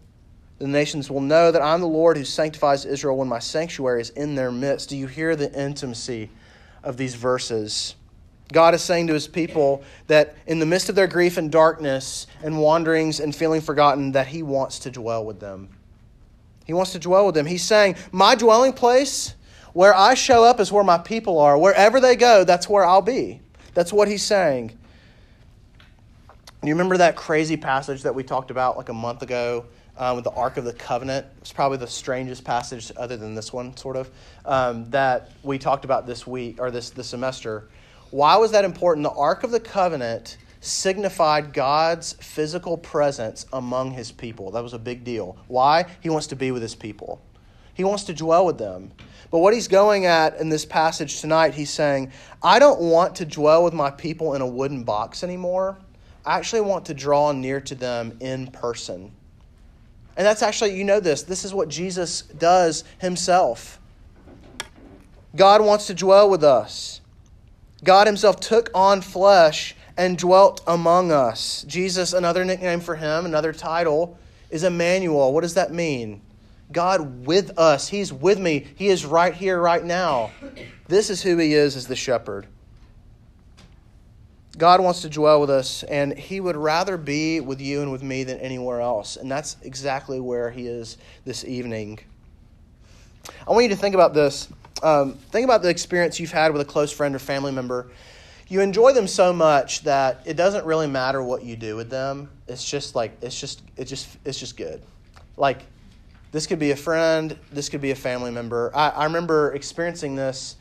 The 0.59 0.66
nations 0.66 1.09
will 1.09 1.21
know 1.21 1.52
that 1.52 1.62
I'm 1.62 1.81
the 1.81 1.87
Lord 1.87 2.16
who 2.16 2.25
sanctifies 2.25 2.85
Israel 2.85 3.16
when 3.16 3.28
my 3.28 3.38
sanctuary 3.38 4.00
is 4.00 4.11
in 4.11 4.35
their 4.35 4.50
midst. 4.50 4.88
Do 4.88 4.97
you 4.97 5.07
hear 5.07 5.37
the 5.37 5.52
intimacy 5.52 6.31
of 6.83 6.97
these 6.97 7.14
verses? 7.14 7.95
God 8.52 8.75
is 8.75 8.83
saying 8.83 9.07
to 9.07 9.14
his 9.14 9.28
people 9.28 9.85
that 10.09 10.35
in 10.49 10.59
the 10.59 10.66
midst 10.66 10.88
of 10.88 10.97
their 10.97 11.07
grief 11.07 11.37
and 11.37 11.52
darkness 11.52 12.26
and 12.43 12.59
wanderings 12.61 13.21
and 13.21 13.35
feeling 13.35 13.61
forgotten, 13.61 14.12
that 14.12 14.26
he 14.26 14.43
wants 14.43 14.81
to 14.81 14.90
dwell 14.90 15.25
with 15.25 15.38
them. 15.38 15.69
He 16.66 16.73
wants 16.73 16.90
to 16.93 16.99
dwell 16.99 17.26
with 17.26 17.37
them. 17.37 17.47
He's 17.47 17.62
saying, 17.62 17.95
My 18.11 18.35
dwelling 18.35 18.73
place 18.73 19.37
where 19.75 19.95
I 19.95 20.14
show 20.14 20.45
up 20.45 20.61
is 20.61 20.73
where 20.73 20.85
my 20.85 20.99
people 20.99 21.38
are. 21.38 21.59
Wherever 21.59 22.00
they 22.00 22.16
go, 22.16 22.45
that's 22.45 22.69
where 22.69 22.87
I'll 22.87 23.02
be. 23.02 23.40
That's 23.75 23.93
what 23.93 24.09
he's 24.09 24.23
saying. 24.23 24.78
You 26.62 26.71
remember 26.71 26.97
that 26.97 27.16
crazy 27.16 27.59
passage 27.59 28.04
that 28.04 28.14
we 28.14 28.23
talked 28.23 28.50
about 28.50 28.78
like 28.78 28.88
a 28.88 28.95
month 28.95 29.21
ago 29.23 29.66
um, 29.99 30.14
with 30.14 30.25
the 30.25 30.31
Ark 30.31 30.57
of 30.57 30.64
the 30.64 30.73
Covenant? 30.73 31.26
It's 31.38 31.52
probably 31.52 31.78
the 31.78 31.88
strangest 31.88 32.45
passage, 32.45 32.90
other 32.97 33.16
than 33.16 33.35
this 33.35 33.52
one, 33.52 33.76
sort 33.76 33.97
of, 33.97 34.11
um, 34.47 34.88
that 34.90 35.33
we 35.43 35.59
talked 35.59 35.85
about 35.85 36.07
this 36.07 36.26
week 36.26 36.61
or 36.61 36.71
this, 36.71 36.90
this 36.90 37.09
semester. 37.09 37.69
Why 38.11 38.37
was 38.37 38.52
that 38.52 38.64
important? 38.64 39.02
The 39.02 39.11
Ark 39.11 39.43
of 39.43 39.50
the 39.50 39.61
Covenant 39.61 40.38
signified 40.61 41.52
God's 41.52 42.14
physical 42.14 42.78
presence 42.78 43.45
among 43.52 43.90
his 43.90 44.12
people. 44.12 44.52
That 44.52 44.62
was 44.62 44.73
a 44.73 44.78
big 44.78 45.04
deal. 45.04 45.37
Why? 45.49 45.85
He 46.00 46.09
wants 46.09 46.28
to 46.28 46.37
be 46.37 46.52
with 46.52 46.62
his 46.62 46.76
people, 46.76 47.21
he 47.75 47.83
wants 47.83 48.04
to 48.04 48.14
dwell 48.14 48.47
with 48.47 48.57
them. 48.57 48.93
But 49.35 49.41
what 49.41 49.53
he's 49.53 49.67
going 49.67 50.07
at 50.07 50.37
in 50.37 50.49
this 50.49 50.64
passage 50.64 51.21
tonight, 51.21 51.55
he's 51.55 51.69
saying, 51.69 52.12
I 52.41 52.61
don't 52.61 52.81
want 52.81 53.17
to 53.17 53.25
dwell 53.25 53.64
with 53.64 53.75
my 53.75 53.91
people 53.91 54.35
in 54.35 54.43
a 54.43 54.47
wooden 54.47 54.85
box 54.85 55.25
anymore. 55.25 55.76
I 56.25 56.38
actually 56.38 56.61
want 56.61 56.87
to 56.87 56.95
draw 56.95 57.33
near 57.33 57.61
to 57.62 57.75
them 57.75 58.17
in 58.21 58.47
person. 58.47 59.11
And 60.17 60.25
that's 60.25 60.41
actually, 60.41 60.76
you 60.76 60.85
know 60.85 61.00
this, 61.00 61.25
this 61.25 61.45
is 61.45 61.53
what 61.53 61.69
Jesus 61.69 62.23
does 62.23 62.85
himself. 63.00 63.81
God 65.35 65.64
wants 65.64 65.88
to 65.88 65.95
dwell 65.95 66.31
with 66.31 66.45
us. 66.45 67.00
God 67.83 68.07
himself 68.07 68.38
took 68.38 68.71
on 68.73 69.00
flesh 69.00 69.75
and 69.97 70.17
dwelt 70.17 70.62
among 70.64 71.11
us. 71.11 71.64
Jesus, 71.67 72.12
another 72.12 72.45
nickname 72.45 72.79
for 72.79 72.95
him, 72.95 73.26
another 73.26 73.53
title, 73.53 74.17
is 74.50 74.62
Emmanuel. 74.62 75.35
What 75.35 75.41
does 75.41 75.55
that 75.55 75.73
mean? 75.73 76.21
God 76.75 77.25
with 77.25 77.59
us. 77.59 77.88
He's 77.88 78.12
with 78.12 78.38
me. 78.38 78.66
He 78.75 78.88
is 78.88 79.07
right 79.07 79.33
here, 79.33 79.59
right 79.59 79.83
now. 79.83 80.33
This 80.88 81.09
is 81.09 81.23
who 81.23 81.38
He 81.38 81.54
is 81.54 81.76
as 81.76 81.87
the 81.87 81.97
shepherd. 81.97 82.47
God 84.59 84.81
wants 84.81 85.02
to 85.02 85.09
dwell 85.09 85.40
with 85.40 85.50
us, 85.50 85.83
and 85.85 86.16
He 86.16 86.40
would 86.40 86.57
rather 86.57 86.97
be 86.97 87.40
with 87.40 87.61
you 87.61 87.81
and 87.81 87.90
with 87.90 88.02
me 88.02 88.25
than 88.25 88.38
anywhere 88.38 88.81
else. 88.81 89.16
And 89.16 89.31
that's 89.31 89.57
exactly 89.62 90.21
where 90.21 90.50
He 90.50 90.66
is 90.66 90.99
this 91.25 91.45
evening. 91.45 92.00
I 93.47 93.52
want 93.52 93.62
you 93.62 93.71
to 93.71 93.76
think 93.76 93.95
about 93.95 94.12
this. 94.12 94.49
Um, 94.83 95.14
think 95.14 95.45
about 95.45 95.62
the 95.62 95.71
experience 95.71 96.21
you've 96.21 96.33
had 96.33 96.52
with 96.52 96.61
a 96.61 96.64
close 96.64 96.93
friend 96.93 97.14
or 97.14 97.19
family 97.19 97.52
member. 97.52 97.90
You 98.49 98.61
enjoy 98.61 98.93
them 98.93 99.07
so 99.09 99.33
much 99.33 99.83
that 99.85 100.21
it 100.26 100.35
doesn't 100.35 100.66
really 100.66 100.87
matter 100.87 101.23
what 101.23 101.43
you 101.43 101.57
do 101.57 101.76
with 101.76 101.88
them. 101.88 102.31
It's 102.47 102.69
just 102.69 102.95
like 102.95 103.16
it's 103.23 103.40
just 103.40 103.62
it's 103.76 103.88
just 103.88 104.19
it's 104.25 104.38
just 104.38 104.57
good. 104.57 104.83
Like 105.37 105.62
this 106.35 106.49
could 106.49 106.59
be 106.59 106.73
a 106.73 106.76
friend, 106.76 107.38
this 107.53 107.69
could 107.69 107.81
be 107.81 107.93
a 107.93 107.95
family 107.95 108.33
member. 108.33 108.73
I, 108.75 108.88
I 108.88 109.05
remember 109.05 109.53
experiencing 109.53 110.17
this 110.17 110.57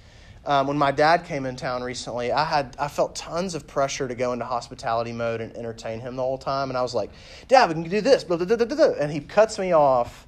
um, 0.45 0.67
when 0.67 0.77
my 0.77 0.91
dad 0.91 1.25
came 1.25 1.47
in 1.47 1.55
town 1.55 1.81
recently. 1.81 2.31
I 2.31 2.43
had 2.43 2.75
I 2.77 2.87
felt 2.87 3.15
tons 3.15 3.55
of 3.55 3.65
pressure 3.65 4.07
to 4.07 4.13
go 4.13 4.33
into 4.33 4.45
hospitality 4.45 5.11
mode 5.11 5.41
and 5.41 5.51
entertain 5.57 5.99
him 5.99 6.15
the 6.15 6.21
whole 6.21 6.37
time, 6.37 6.69
and 6.69 6.77
I 6.77 6.83
was 6.83 6.93
like, 6.93 7.09
"Dad, 7.47 7.69
we 7.69 7.73
can 7.73 7.89
do 7.89 8.01
this," 8.01 8.23
and 8.23 9.11
he 9.11 9.19
cuts 9.19 9.57
me 9.57 9.71
off, 9.71 10.27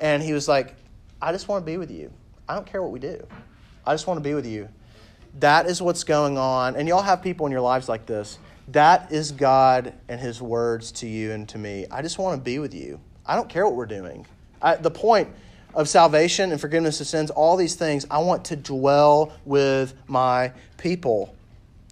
and 0.00 0.22
he 0.22 0.32
was 0.32 0.48
like, 0.48 0.74
"I 1.20 1.30
just 1.30 1.46
want 1.46 1.66
to 1.66 1.70
be 1.70 1.76
with 1.76 1.90
you. 1.90 2.10
I 2.48 2.54
don't 2.54 2.66
care 2.66 2.82
what 2.82 2.90
we 2.90 2.98
do. 2.98 3.22
I 3.84 3.92
just 3.92 4.06
want 4.06 4.16
to 4.16 4.26
be 4.26 4.32
with 4.32 4.46
you." 4.46 4.66
That 5.40 5.66
is 5.66 5.82
what's 5.82 6.04
going 6.04 6.38
on, 6.38 6.74
and 6.74 6.88
y'all 6.88 7.02
have 7.02 7.20
people 7.20 7.44
in 7.44 7.52
your 7.52 7.60
lives 7.60 7.86
like 7.86 8.06
this. 8.06 8.38
That 8.68 9.12
is 9.12 9.30
God 9.30 9.92
and 10.08 10.18
His 10.18 10.40
words 10.40 10.90
to 10.92 11.06
you 11.06 11.32
and 11.32 11.46
to 11.50 11.58
me. 11.58 11.84
I 11.90 12.00
just 12.00 12.18
want 12.18 12.38
to 12.38 12.42
be 12.42 12.58
with 12.58 12.72
you. 12.72 12.98
I 13.26 13.36
don't 13.36 13.50
care 13.50 13.66
what 13.66 13.74
we're 13.74 13.84
doing. 13.84 14.26
I, 14.60 14.76
the 14.76 14.90
point 14.90 15.28
of 15.74 15.88
salvation 15.88 16.52
and 16.52 16.60
forgiveness 16.60 17.00
of 17.00 17.06
sins, 17.06 17.30
all 17.30 17.56
these 17.56 17.74
things, 17.74 18.06
I 18.10 18.18
want 18.18 18.46
to 18.46 18.56
dwell 18.56 19.32
with 19.44 19.94
my 20.06 20.52
people 20.78 21.34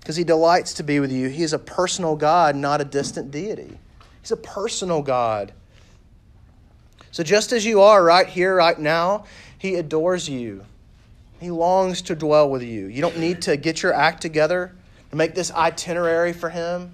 because 0.00 0.16
he 0.16 0.24
delights 0.24 0.74
to 0.74 0.82
be 0.82 1.00
with 1.00 1.12
you. 1.12 1.28
He 1.28 1.42
is 1.42 1.52
a 1.52 1.58
personal 1.58 2.16
God, 2.16 2.56
not 2.56 2.80
a 2.80 2.84
distant 2.84 3.30
deity. 3.30 3.78
He's 4.20 4.32
a 4.32 4.36
personal 4.36 5.02
God. 5.02 5.52
So, 7.10 7.22
just 7.22 7.52
as 7.52 7.64
you 7.64 7.80
are 7.80 8.02
right 8.02 8.26
here, 8.26 8.56
right 8.56 8.76
now, 8.76 9.26
He 9.56 9.76
adores 9.76 10.28
you. 10.28 10.64
He 11.40 11.50
longs 11.50 12.02
to 12.02 12.16
dwell 12.16 12.50
with 12.50 12.62
you. 12.62 12.86
You 12.86 13.02
don't 13.02 13.18
need 13.18 13.42
to 13.42 13.56
get 13.56 13.82
your 13.82 13.92
act 13.92 14.20
together 14.20 14.74
to 15.10 15.16
make 15.16 15.34
this 15.34 15.52
itinerary 15.52 16.32
for 16.32 16.48
Him. 16.48 16.92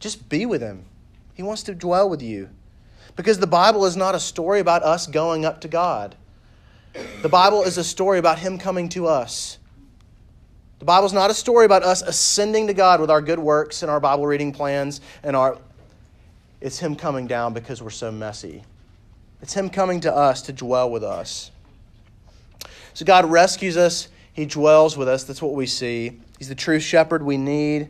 Just 0.00 0.28
be 0.28 0.46
with 0.46 0.62
Him. 0.62 0.84
He 1.34 1.42
wants 1.42 1.62
to 1.64 1.74
dwell 1.74 2.08
with 2.08 2.22
you. 2.22 2.48
Because 3.16 3.38
the 3.38 3.46
Bible 3.46 3.84
is 3.84 3.96
not 3.96 4.14
a 4.14 4.20
story 4.20 4.60
about 4.60 4.82
us 4.82 5.06
going 5.06 5.44
up 5.44 5.60
to 5.62 5.68
God, 5.68 6.16
the 7.22 7.28
Bible 7.28 7.62
is 7.62 7.78
a 7.78 7.84
story 7.84 8.18
about 8.18 8.38
Him 8.38 8.58
coming 8.58 8.88
to 8.90 9.06
us. 9.06 9.58
The 10.78 10.84
Bible 10.84 11.06
is 11.06 11.12
not 11.12 11.30
a 11.30 11.34
story 11.34 11.64
about 11.64 11.84
us 11.84 12.02
ascending 12.02 12.66
to 12.66 12.74
God 12.74 13.00
with 13.00 13.10
our 13.10 13.22
good 13.22 13.38
works 13.38 13.82
and 13.82 13.90
our 13.90 14.00
Bible 14.00 14.26
reading 14.26 14.52
plans 14.52 15.00
and 15.22 15.36
our. 15.36 15.58
It's 16.60 16.78
Him 16.78 16.96
coming 16.96 17.26
down 17.26 17.54
because 17.54 17.82
we're 17.82 17.90
so 17.90 18.10
messy. 18.10 18.64
It's 19.40 19.54
Him 19.54 19.70
coming 19.70 20.00
to 20.00 20.14
us 20.14 20.42
to 20.42 20.52
dwell 20.52 20.90
with 20.90 21.04
us. 21.04 21.50
So 22.94 23.04
God 23.04 23.24
rescues 23.24 23.76
us, 23.76 24.08
He 24.32 24.44
dwells 24.44 24.96
with 24.96 25.08
us. 25.08 25.24
That's 25.24 25.40
what 25.40 25.54
we 25.54 25.66
see. 25.66 26.20
He's 26.38 26.48
the 26.48 26.54
true 26.54 26.80
shepherd 26.80 27.22
we 27.22 27.36
need. 27.36 27.88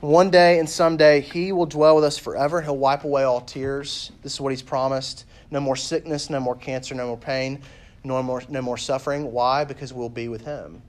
One 0.00 0.30
day 0.30 0.58
and 0.58 0.68
someday, 0.68 1.20
He 1.20 1.52
will 1.52 1.66
dwell 1.66 1.94
with 1.94 2.04
us 2.04 2.18
forever. 2.18 2.60
He'll 2.60 2.76
wipe 2.76 3.04
away 3.04 3.22
all 3.22 3.40
tears. 3.40 4.12
This 4.22 4.34
is 4.34 4.40
what 4.40 4.50
He's 4.50 4.62
promised. 4.62 5.24
No 5.50 5.60
more 5.60 5.76
sickness, 5.76 6.28
no 6.28 6.40
more 6.40 6.56
cancer, 6.56 6.94
no 6.94 7.06
more 7.06 7.16
pain, 7.16 7.62
no 8.02 8.22
more, 8.22 8.42
no 8.48 8.60
more 8.60 8.76
suffering. 8.76 9.32
Why? 9.32 9.64
Because 9.64 9.92
we'll 9.92 10.08
be 10.08 10.28
with 10.28 10.44
Him. 10.44 10.82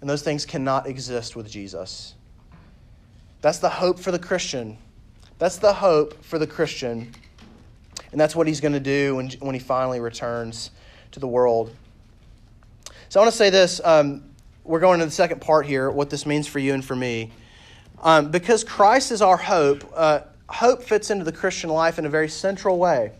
And 0.00 0.10
those 0.10 0.22
things 0.22 0.44
cannot 0.44 0.86
exist 0.86 1.36
with 1.36 1.50
Jesus. 1.50 2.14
That's 3.40 3.58
the 3.58 3.70
hope 3.70 3.98
for 3.98 4.10
the 4.10 4.18
Christian. 4.18 4.76
That's 5.38 5.56
the 5.56 5.72
hope 5.72 6.22
for 6.22 6.38
the 6.38 6.46
Christian. 6.46 7.12
And 8.10 8.20
that's 8.20 8.36
what 8.36 8.46
He's 8.46 8.60
going 8.60 8.74
to 8.74 8.80
do 8.80 9.16
when, 9.16 9.30
when 9.40 9.54
He 9.54 9.60
finally 9.60 10.00
returns 10.00 10.70
to 11.12 11.20
the 11.20 11.28
world. 11.28 11.74
So 13.08 13.20
I 13.20 13.22
want 13.22 13.32
to 13.32 13.38
say 13.38 13.50
this. 13.50 13.80
Um, 13.84 14.24
we're 14.64 14.80
going 14.80 15.00
to 15.00 15.04
the 15.04 15.10
second 15.10 15.40
part 15.40 15.66
here, 15.66 15.90
what 15.90 16.10
this 16.10 16.26
means 16.26 16.46
for 16.46 16.58
you 16.58 16.74
and 16.74 16.84
for 16.84 16.94
me. 16.96 17.32
Um, 18.02 18.30
because 18.30 18.64
Christ 18.64 19.12
is 19.12 19.22
our 19.22 19.36
hope, 19.36 19.90
uh, 19.94 20.20
hope 20.48 20.82
fits 20.82 21.10
into 21.10 21.24
the 21.24 21.32
Christian 21.32 21.70
life 21.70 21.98
in 21.98 22.06
a 22.06 22.08
very 22.08 22.28
central 22.28 22.78
way. 22.78 23.12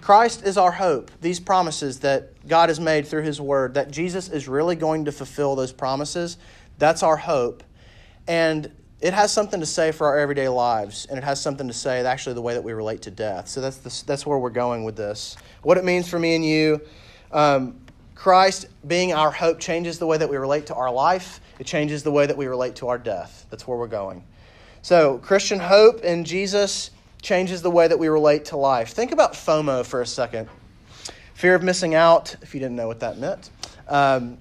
Christ 0.00 0.44
is 0.44 0.56
our 0.56 0.72
hope. 0.72 1.10
These 1.20 1.40
promises 1.40 2.00
that 2.00 2.32
God 2.46 2.68
has 2.68 2.78
made 2.78 3.06
through 3.06 3.22
His 3.22 3.40
Word, 3.40 3.74
that 3.74 3.90
Jesus 3.90 4.28
is 4.28 4.48
really 4.48 4.76
going 4.76 5.04
to 5.06 5.12
fulfill 5.12 5.56
those 5.56 5.72
promises, 5.72 6.38
that's 6.78 7.02
our 7.02 7.16
hope. 7.16 7.62
And 8.28 8.70
it 9.00 9.12
has 9.12 9.32
something 9.32 9.60
to 9.60 9.66
say 9.66 9.92
for 9.92 10.06
our 10.06 10.18
everyday 10.18 10.48
lives, 10.48 11.06
and 11.06 11.18
it 11.18 11.24
has 11.24 11.40
something 11.40 11.68
to 11.68 11.74
say 11.74 12.04
actually 12.04 12.34
the 12.34 12.42
way 12.42 12.54
that 12.54 12.62
we 12.62 12.72
relate 12.72 13.02
to 13.02 13.10
death. 13.10 13.48
So 13.48 13.60
that's, 13.60 13.78
the, 13.78 14.04
that's 14.06 14.24
where 14.24 14.38
we're 14.38 14.50
going 14.50 14.84
with 14.84 14.96
this. 14.96 15.36
What 15.62 15.76
it 15.76 15.84
means 15.84 16.08
for 16.08 16.18
me 16.18 16.34
and 16.34 16.44
you. 16.44 16.80
Um, 17.32 17.80
Christ 18.14 18.66
being 18.86 19.12
our 19.12 19.30
hope 19.30 19.60
changes 19.60 19.98
the 19.98 20.06
way 20.06 20.16
that 20.16 20.28
we 20.28 20.36
relate 20.36 20.66
to 20.66 20.74
our 20.74 20.90
life, 20.90 21.40
it 21.58 21.66
changes 21.66 22.02
the 22.02 22.12
way 22.12 22.26
that 22.26 22.36
we 22.36 22.46
relate 22.46 22.76
to 22.76 22.88
our 22.88 22.98
death. 22.98 23.46
That's 23.50 23.66
where 23.66 23.76
we're 23.78 23.86
going. 23.86 24.24
So, 24.82 25.18
Christian 25.18 25.58
hope 25.58 26.02
in 26.02 26.24
Jesus 26.24 26.90
changes 27.22 27.62
the 27.62 27.70
way 27.70 27.88
that 27.88 27.98
we 27.98 28.08
relate 28.08 28.46
to 28.46 28.56
life. 28.56 28.90
Think 28.90 29.12
about 29.12 29.32
FOMO 29.32 29.84
for 29.84 30.00
a 30.00 30.06
second 30.06 30.48
fear 31.36 31.54
of 31.54 31.62
missing 31.62 31.94
out, 31.94 32.34
if 32.40 32.54
you 32.54 32.60
didn't 32.60 32.76
know 32.76 32.86
what 32.86 33.00
that 33.00 33.18
meant. 33.18 33.50
Um, 33.88 34.38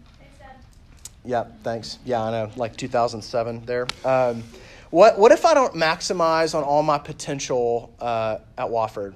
yeah, 1.26 1.44
thanks. 1.62 2.00
Yeah, 2.06 2.24
I 2.24 2.32
know, 2.32 2.52
like 2.56 2.78
2007 2.78 3.66
there. 3.66 3.86
Um, 4.06 4.44
what, 4.92 5.20
what 5.20 5.34
if 5.34 5.46
I 5.46 5.54
don't 5.54 5.74
maximize 5.74 6.56
on 6.56 6.64
all 6.64 6.84
my 6.84 6.98
potential 6.98 7.94
uh, 8.00 8.38
at 8.58 8.68
Wofford? 8.68 9.14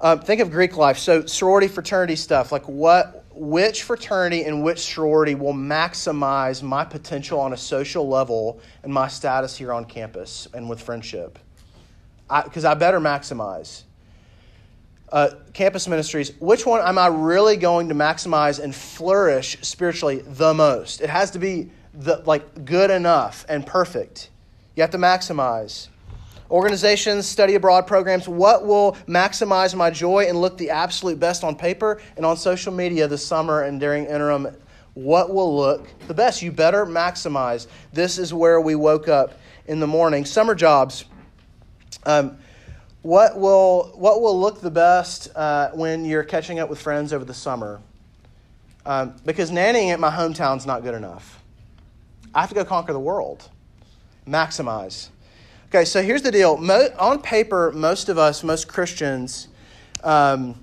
Um, 0.00 0.20
think 0.20 0.40
of 0.40 0.50
Greek 0.50 0.76
life. 0.76 0.98
So, 0.98 1.26
sorority, 1.26 1.68
fraternity 1.68 2.16
stuff. 2.16 2.50
Like, 2.50 2.68
what, 2.68 3.24
which 3.38 3.84
fraternity 3.84 4.44
and 4.44 4.62
which 4.62 4.80
sorority 4.80 5.34
will 5.34 5.54
maximize 5.54 6.62
my 6.62 6.84
potential 6.84 7.38
on 7.38 7.52
a 7.52 7.56
social 7.56 8.08
level 8.08 8.60
and 8.82 8.92
my 8.92 9.08
status 9.08 9.56
here 9.56 9.72
on 9.72 9.84
campus 9.84 10.48
and 10.54 10.68
with 10.68 10.80
friendship? 10.80 11.38
Because 12.44 12.64
I, 12.64 12.72
I, 12.72 12.74
better 12.74 13.00
maximize. 13.00 13.84
Uh, 15.10 15.30
campus 15.54 15.88
ministries, 15.88 16.32
which 16.40 16.66
one 16.66 16.80
am 16.80 16.98
I 16.98 17.06
really 17.06 17.56
going 17.56 17.88
to 17.88 17.94
maximize 17.94 18.60
and 18.62 18.74
flourish 18.74 19.56
spiritually 19.62 20.22
the 20.26 20.52
most? 20.52 21.00
It 21.00 21.08
has 21.08 21.30
to 21.30 21.38
be 21.38 21.70
the, 21.94 22.22
like 22.26 22.64
good 22.64 22.90
enough 22.90 23.46
and 23.48 23.64
perfect. 23.64 24.30
You 24.76 24.82
have 24.82 24.90
to 24.90 24.98
maximize. 24.98 25.88
Organizations, 26.50 27.26
study 27.26 27.56
abroad 27.56 27.86
programs, 27.86 28.26
what 28.26 28.64
will 28.64 28.96
maximize 29.06 29.74
my 29.74 29.90
joy 29.90 30.24
and 30.28 30.40
look 30.40 30.56
the 30.56 30.70
absolute 30.70 31.20
best 31.20 31.44
on 31.44 31.54
paper 31.54 32.00
and 32.16 32.24
on 32.24 32.36
social 32.38 32.72
media 32.72 33.06
this 33.06 33.24
summer 33.24 33.62
and 33.62 33.78
during 33.78 34.06
interim? 34.06 34.48
What 34.94 35.32
will 35.32 35.54
look 35.54 35.86
the 36.08 36.14
best? 36.14 36.40
You 36.40 36.50
better 36.50 36.86
maximize. 36.86 37.66
This 37.92 38.18
is 38.18 38.32
where 38.32 38.60
we 38.60 38.74
woke 38.74 39.08
up 39.08 39.34
in 39.66 39.78
the 39.78 39.86
morning. 39.86 40.24
Summer 40.24 40.54
jobs. 40.54 41.04
Um, 42.04 42.38
what 43.02 43.38
will 43.38 43.92
what 43.94 44.20
will 44.20 44.38
look 44.38 44.60
the 44.60 44.70
best 44.70 45.28
uh, 45.36 45.70
when 45.72 46.04
you're 46.04 46.24
catching 46.24 46.58
up 46.58 46.68
with 46.68 46.80
friends 46.80 47.12
over 47.12 47.24
the 47.24 47.34
summer? 47.34 47.80
Um, 48.84 49.14
because 49.24 49.50
nannying 49.50 49.90
at 49.90 50.00
my 50.00 50.10
hometown 50.10 50.56
is 50.56 50.66
not 50.66 50.82
good 50.82 50.94
enough. 50.94 51.42
I 52.34 52.40
have 52.40 52.48
to 52.48 52.54
go 52.54 52.64
conquer 52.64 52.92
the 52.92 53.00
world. 53.00 53.48
Maximize. 54.26 55.10
Okay, 55.70 55.84
so 55.84 56.00
here's 56.00 56.22
the 56.22 56.32
deal. 56.32 56.56
Mo- 56.56 56.88
on 56.98 57.20
paper, 57.20 57.70
most 57.72 58.08
of 58.08 58.16
us, 58.16 58.42
most 58.42 58.68
Christians, 58.68 59.48
um, 60.02 60.54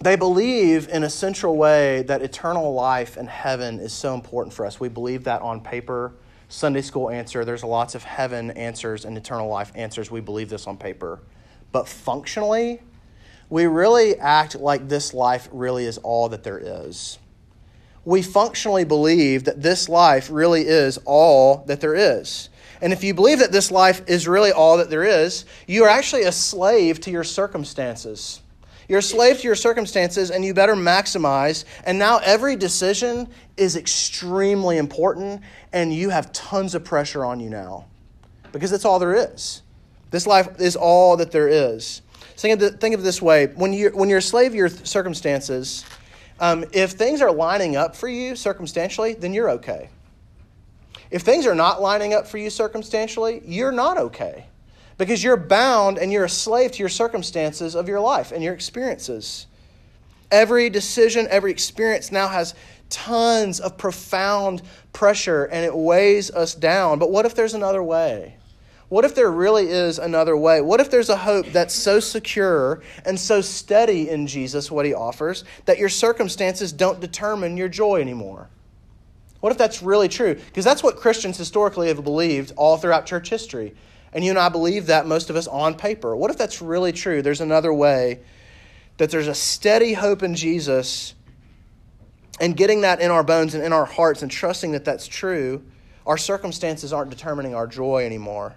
they 0.00 0.16
believe 0.16 0.88
in 0.88 1.04
a 1.04 1.10
central 1.10 1.56
way 1.56 2.02
that 2.02 2.20
eternal 2.20 2.74
life 2.74 3.16
and 3.16 3.28
heaven 3.28 3.78
is 3.78 3.92
so 3.92 4.14
important 4.14 4.52
for 4.52 4.66
us. 4.66 4.80
We 4.80 4.88
believe 4.88 5.22
that 5.24 5.40
on 5.40 5.60
paper. 5.60 6.14
Sunday 6.48 6.80
school 6.80 7.10
answer, 7.10 7.44
there's 7.44 7.62
lots 7.62 7.94
of 7.94 8.02
heaven 8.02 8.50
answers 8.52 9.04
and 9.04 9.16
eternal 9.16 9.48
life 9.48 9.70
answers. 9.76 10.10
We 10.10 10.20
believe 10.20 10.48
this 10.48 10.66
on 10.66 10.78
paper. 10.78 11.20
But 11.70 11.86
functionally, 11.86 12.80
we 13.48 13.66
really 13.66 14.16
act 14.16 14.56
like 14.56 14.88
this 14.88 15.14
life 15.14 15.48
really 15.52 15.84
is 15.84 15.96
all 15.98 16.28
that 16.30 16.42
there 16.42 16.58
is. 16.58 17.20
We 18.04 18.22
functionally 18.22 18.84
believe 18.84 19.44
that 19.44 19.62
this 19.62 19.88
life 19.88 20.28
really 20.28 20.62
is 20.62 20.98
all 21.04 21.62
that 21.68 21.80
there 21.80 21.94
is. 21.94 22.48
And 22.80 22.92
if 22.92 23.02
you 23.02 23.14
believe 23.14 23.40
that 23.40 23.52
this 23.52 23.70
life 23.70 24.02
is 24.06 24.28
really 24.28 24.52
all 24.52 24.76
that 24.78 24.90
there 24.90 25.04
is, 25.04 25.44
you 25.66 25.84
are 25.84 25.88
actually 25.88 26.22
a 26.22 26.32
slave 26.32 27.00
to 27.00 27.10
your 27.10 27.24
circumstances. 27.24 28.40
You're 28.88 29.00
a 29.00 29.02
slave 29.02 29.38
to 29.38 29.44
your 29.44 29.54
circumstances, 29.54 30.30
and 30.30 30.44
you 30.44 30.54
better 30.54 30.74
maximize. 30.74 31.64
And 31.84 31.98
now 31.98 32.18
every 32.18 32.56
decision 32.56 33.28
is 33.56 33.76
extremely 33.76 34.78
important, 34.78 35.42
and 35.72 35.92
you 35.92 36.10
have 36.10 36.32
tons 36.32 36.74
of 36.74 36.84
pressure 36.84 37.24
on 37.24 37.40
you 37.40 37.50
now 37.50 37.86
because 38.52 38.70
that's 38.70 38.84
all 38.84 38.98
there 38.98 39.14
is. 39.14 39.62
This 40.10 40.26
life 40.26 40.60
is 40.60 40.76
all 40.76 41.16
that 41.18 41.30
there 41.30 41.48
is. 41.48 42.02
Think 42.36 42.62
of, 42.62 42.80
think 42.80 42.94
of 42.94 43.00
it 43.00 43.02
this 43.02 43.20
way 43.20 43.46
when 43.46 43.72
you're, 43.72 43.94
when 43.94 44.08
you're 44.08 44.18
a 44.18 44.22
slave 44.22 44.52
to 44.52 44.56
your 44.56 44.68
circumstances, 44.68 45.84
um, 46.40 46.64
if 46.72 46.92
things 46.92 47.20
are 47.20 47.32
lining 47.32 47.76
up 47.76 47.96
for 47.96 48.08
you 48.08 48.36
circumstantially, 48.36 49.14
then 49.14 49.34
you're 49.34 49.50
okay. 49.50 49.90
If 51.10 51.22
things 51.22 51.46
are 51.46 51.54
not 51.54 51.80
lining 51.80 52.12
up 52.14 52.26
for 52.26 52.38
you 52.38 52.50
circumstantially, 52.50 53.42
you're 53.44 53.72
not 53.72 53.98
okay 53.98 54.46
because 54.98 55.22
you're 55.22 55.36
bound 55.36 55.96
and 55.96 56.12
you're 56.12 56.24
a 56.24 56.28
slave 56.28 56.72
to 56.72 56.78
your 56.80 56.88
circumstances 56.88 57.74
of 57.74 57.88
your 57.88 58.00
life 58.00 58.32
and 58.32 58.42
your 58.42 58.52
experiences. 58.52 59.46
Every 60.30 60.68
decision, 60.68 61.26
every 61.30 61.50
experience 61.50 62.12
now 62.12 62.28
has 62.28 62.54
tons 62.90 63.60
of 63.60 63.78
profound 63.78 64.62
pressure 64.92 65.44
and 65.44 65.64
it 65.64 65.74
weighs 65.74 66.30
us 66.30 66.54
down. 66.54 66.98
But 66.98 67.10
what 67.10 67.24
if 67.24 67.34
there's 67.34 67.54
another 67.54 67.82
way? 67.82 68.34
What 68.88 69.04
if 69.04 69.14
there 69.14 69.30
really 69.30 69.68
is 69.68 69.98
another 69.98 70.36
way? 70.36 70.60
What 70.62 70.80
if 70.80 70.90
there's 70.90 71.10
a 71.10 71.16
hope 71.16 71.46
that's 71.46 71.74
so 71.74 72.00
secure 72.00 72.82
and 73.04 73.20
so 73.20 73.42
steady 73.42 74.08
in 74.08 74.26
Jesus, 74.26 74.70
what 74.70 74.86
he 74.86 74.94
offers, 74.94 75.44
that 75.66 75.78
your 75.78 75.90
circumstances 75.90 76.72
don't 76.72 76.98
determine 76.98 77.58
your 77.58 77.68
joy 77.68 78.00
anymore? 78.00 78.48
What 79.40 79.52
if 79.52 79.58
that's 79.58 79.82
really 79.82 80.08
true? 80.08 80.34
Because 80.34 80.64
that's 80.64 80.82
what 80.82 80.96
Christians 80.96 81.36
historically 81.36 81.88
have 81.88 82.02
believed 82.02 82.52
all 82.56 82.76
throughout 82.76 83.06
church 83.06 83.28
history. 83.30 83.74
And 84.12 84.24
you 84.24 84.30
and 84.30 84.38
I 84.38 84.48
believe 84.48 84.86
that, 84.86 85.06
most 85.06 85.30
of 85.30 85.36
us 85.36 85.46
on 85.46 85.74
paper. 85.74 86.16
What 86.16 86.30
if 86.30 86.38
that's 86.38 86.60
really 86.60 86.92
true? 86.92 87.22
There's 87.22 87.40
another 87.40 87.72
way 87.72 88.20
that 88.96 89.10
there's 89.10 89.28
a 89.28 89.34
steady 89.34 89.92
hope 89.92 90.22
in 90.22 90.34
Jesus 90.34 91.14
and 92.40 92.56
getting 92.56 92.82
that 92.82 93.00
in 93.00 93.10
our 93.10 93.22
bones 93.22 93.54
and 93.54 93.64
in 93.64 93.72
our 93.72 93.84
hearts 93.84 94.22
and 94.22 94.30
trusting 94.30 94.72
that 94.72 94.84
that's 94.84 95.06
true, 95.06 95.62
our 96.06 96.16
circumstances 96.16 96.92
aren't 96.92 97.10
determining 97.10 97.54
our 97.54 97.66
joy 97.66 98.04
anymore. 98.04 98.54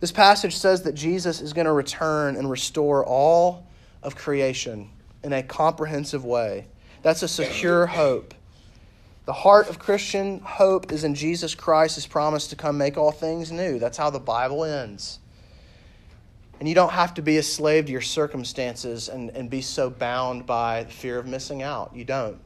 This 0.00 0.12
passage 0.12 0.56
says 0.56 0.82
that 0.82 0.94
Jesus 0.94 1.40
is 1.40 1.52
going 1.52 1.66
to 1.66 1.72
return 1.72 2.36
and 2.36 2.50
restore 2.50 3.04
all 3.04 3.66
of 4.02 4.16
creation 4.16 4.90
in 5.22 5.32
a 5.32 5.42
comprehensive 5.42 6.24
way. 6.24 6.66
That's 7.02 7.22
a 7.22 7.28
secure 7.28 7.86
hope. 7.86 8.34
The 9.32 9.38
heart 9.38 9.70
of 9.70 9.78
Christian 9.78 10.40
hope 10.40 10.92
is 10.92 11.04
in 11.04 11.14
Jesus 11.14 11.54
Christ, 11.54 11.94
his 11.94 12.06
promise 12.06 12.48
to 12.48 12.54
come 12.54 12.76
make 12.76 12.98
all 12.98 13.10
things 13.10 13.50
new. 13.50 13.78
That's 13.78 13.96
how 13.96 14.10
the 14.10 14.20
Bible 14.20 14.62
ends. 14.62 15.20
And 16.60 16.68
you 16.68 16.74
don't 16.74 16.92
have 16.92 17.14
to 17.14 17.22
be 17.22 17.38
a 17.38 17.42
slave 17.42 17.86
to 17.86 17.92
your 17.92 18.02
circumstances 18.02 19.08
and, 19.08 19.30
and 19.30 19.48
be 19.48 19.62
so 19.62 19.88
bound 19.88 20.44
by 20.44 20.82
the 20.82 20.92
fear 20.92 21.18
of 21.18 21.26
missing 21.26 21.62
out. 21.62 21.96
You 21.96 22.04
don't. 22.04 22.38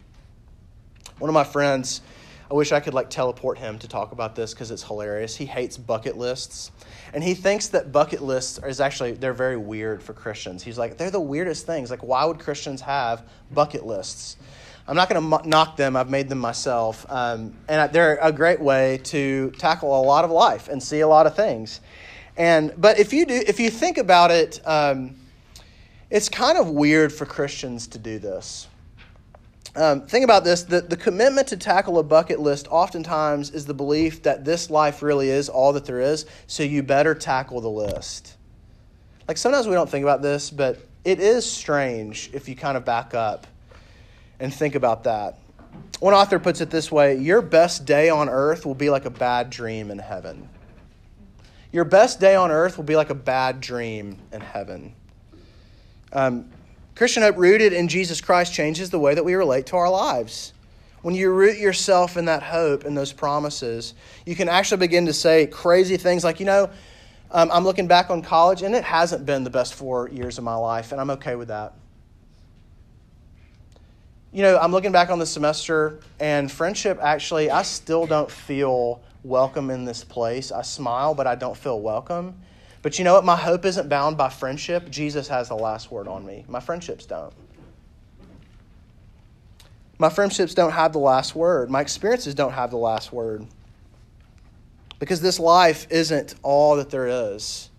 One 1.19 1.29
of 1.29 1.35
my 1.35 1.43
friends, 1.43 2.03
I 2.49 2.55
wish 2.55 2.71
I 2.71 2.79
could 2.79 2.95
like 2.95 3.11
teleport 3.11 3.59
him 3.59 3.81
to 3.81 3.89
talk 3.89 4.13
about 4.13 4.37
this 4.37 4.55
because 4.55 4.71
it's 4.71 4.85
hilarious. 4.85 5.35
He 5.35 5.47
hates 5.47 5.77
bucket 5.77 6.17
lists. 6.17 6.71
And 7.13 7.25
he 7.25 7.35
thinks 7.35 7.67
that 7.71 7.91
bucket 7.91 8.23
lists 8.23 8.61
is 8.65 8.81
actually, 8.81 9.11
they're 9.11 9.35
very 9.35 9.57
weird 9.57 10.05
for 10.05 10.13
Christians. 10.13 10.63
He's 10.63 10.79
like, 10.79 10.99
they're 10.99 11.11
the 11.11 11.21
weirdest 11.21 11.67
things. 11.67 11.91
Like, 11.91 12.05
why 12.05 12.25
would 12.25 12.39
Christians 12.39 12.81
have 12.83 13.29
bucket 13.51 13.85
lists? 13.85 14.37
I'm 14.89 14.95
not 14.95 15.09
going 15.09 15.21
to 15.21 15.49
knock 15.49 15.77
them. 15.77 15.97
I've 15.97 16.11
made 16.11 16.29
them 16.29 16.39
myself. 16.39 17.07
Um, 17.09 17.55
and 17.69 17.93
they're 17.93 18.19
a 18.23 18.31
great 18.31 18.61
way 18.61 18.99
to 19.05 19.51
tackle 19.59 20.01
a 20.01 20.03
lot 20.03 20.25
of 20.25 20.31
life 20.31 20.69
and 20.69 20.81
see 20.83 21.01
a 21.01 21.09
lot 21.09 21.27
of 21.27 21.35
things. 21.35 21.81
And 22.37 22.73
but 22.77 22.99
if 22.99 23.13
you 23.13 23.27
do, 23.27 23.43
if 23.47 23.59
you 23.59 23.71
think 23.71 23.99
about 23.99 24.31
it, 24.31 24.61
um, 24.67 25.17
it's 26.11 26.29
kind 26.29 26.59
of 26.59 26.71
weird 26.71 27.13
for 27.13 27.25
Christians 27.25 27.87
to 27.89 27.99
do 27.99 28.19
this. 28.19 28.69
Um, 29.75 30.07
think 30.07 30.25
about 30.25 30.45
this: 30.45 30.63
the, 30.63 30.83
the 30.83 30.97
commitment 30.97 31.49
to 31.49 31.57
tackle 31.57 31.99
a 31.99 32.03
bucket 32.03 32.39
list 32.39 32.69
oftentimes 32.71 33.51
is 33.51 33.65
the 33.65 33.75
belief 33.75 34.23
that 34.23 34.45
this 34.45 34.71
life 34.71 35.03
really 35.03 35.31
is 35.31 35.49
all 35.49 35.73
that 35.73 35.87
there 35.87 36.01
is. 36.01 36.27
So 36.47 36.63
you 36.63 36.83
better 36.83 37.15
tackle 37.15 37.61
the 37.61 37.71
list. 37.71 38.37
Like 39.27 39.39
sometimes 39.39 39.67
we 39.67 39.73
don't 39.73 39.89
think 39.89 40.03
about 40.05 40.23
this, 40.23 40.51
but 40.51 40.79
it 41.05 41.21
is 41.21 41.51
strange 41.51 42.31
if 42.35 42.49
you 42.49 42.55
kind 42.55 42.77
of 42.77 42.85
back 42.85 43.15
up 43.15 43.47
and 44.41 44.53
think 44.53 44.75
about 44.75 45.05
that. 45.05 45.39
One 46.01 46.15
author 46.15 46.39
puts 46.39 46.61
it 46.61 46.71
this 46.71 46.93
way 46.93 47.17
Your 47.17 47.43
best 47.43 47.85
day 47.85 48.09
on 48.09 48.29
earth 48.29 48.67
will 48.67 48.75
be 48.75 48.91
like 48.91 49.05
a 49.05 49.11
bad 49.11 49.51
dream 49.51 49.91
in 49.91 49.99
heaven. 49.99 50.49
Your 51.73 51.85
best 51.85 52.21
day 52.21 52.37
on 52.37 52.51
earth 52.51 52.77
will 52.77 52.85
be 52.85 52.97
like 52.97 53.11
a 53.11 53.15
bad 53.15 53.61
dream 53.61 54.19
in 54.33 54.41
heaven. 54.41 54.95
Um, 56.13 56.49
Christian 56.95 57.23
hope 57.23 57.37
rooted 57.37 57.73
in 57.73 57.89
Jesus 57.89 58.21
Christ 58.21 58.55
changes 58.55 58.89
the 58.89 58.99
way 58.99 59.15
that 59.15 59.25
we 59.25 59.35
relate 59.35 59.67
to 59.67 59.77
our 59.77 59.91
lives. 59.91 60.53
When 61.03 61.15
you 61.15 61.31
root 61.31 61.59
yourself 61.59 62.17
in 62.17 62.25
that 62.25 62.43
hope 62.43 62.85
and 62.85 62.97
those 62.97 63.13
promises, 63.13 63.95
you 64.25 64.35
can 64.35 64.49
actually 64.49 64.79
begin 64.79 65.07
to 65.07 65.13
say 65.13 65.47
crazy 65.47 65.99
things 65.99 66.25
like, 66.25 66.41
you 66.41 66.47
know, 66.47 66.71
um, 67.31 67.51
I'm 67.53 67.65
looking 67.65 67.87
back 67.87 68.09
on 68.09 68.23
college 68.23 68.63
and 68.63 68.75
it 68.75 68.85
hasn't 68.85 69.27
been 69.27 69.45
the 69.45 69.51
best 69.51 69.75
four 69.75 70.09
years 70.09 70.39
of 70.39 70.45
my 70.45 70.55
life, 70.55 70.93
and 70.93 71.01
I'm 71.01 71.11
okay 71.11 71.35
with 71.35 71.49
that 71.49 71.75
you 74.37 74.43
know, 74.43 74.59
I'm 74.59 74.71
looking 74.71 74.93
back 74.93 75.09
on 75.09 75.19
the 75.19 75.25
semester, 75.25 75.99
and 76.21 76.53
friendship 76.53 76.99
actually, 77.01 77.51
I 77.51 77.63
still 77.63 78.07
don't 78.07 78.31
feel 78.31 79.01
welcome 79.25 79.71
in 79.71 79.87
this 79.87 80.05
place. 80.05 80.53
I 80.53 80.61
smile, 80.61 81.15
but 81.15 81.27
I 81.27 81.37
don't 81.37 81.57
feel 81.57 81.81
welcome. 81.81 82.39
But 82.83 82.99
you 82.99 83.05
know 83.07 83.15
what? 83.15 83.25
My 83.25 83.35
hope 83.35 83.65
isn't 83.65 83.89
bound 83.89 84.19
by 84.19 84.29
friendship. 84.29 84.91
Jesus 84.91 85.27
has 85.29 85.49
the 85.49 85.55
last 85.55 85.91
word 85.91 86.07
on 86.07 86.27
me. 86.27 86.45
My 86.49 86.61
friendships 86.61 87.07
don't. 87.07 87.33
My 89.97 90.11
friendships 90.11 90.53
don't 90.53 90.73
have 90.73 90.93
the 90.93 90.99
last 90.99 91.35
word. 91.35 91.71
My 91.71 91.81
experiences 91.81 92.35
don't 92.35 92.53
have 92.53 92.71
the 92.71 92.77
last 92.77 93.15
word. 93.15 93.47
Because 94.99 95.23
this 95.23 95.41
life 95.41 95.87
isn't 95.89 96.35
all 96.43 96.77
that 96.77 96.91
there 96.91 97.09
is. 97.33 97.71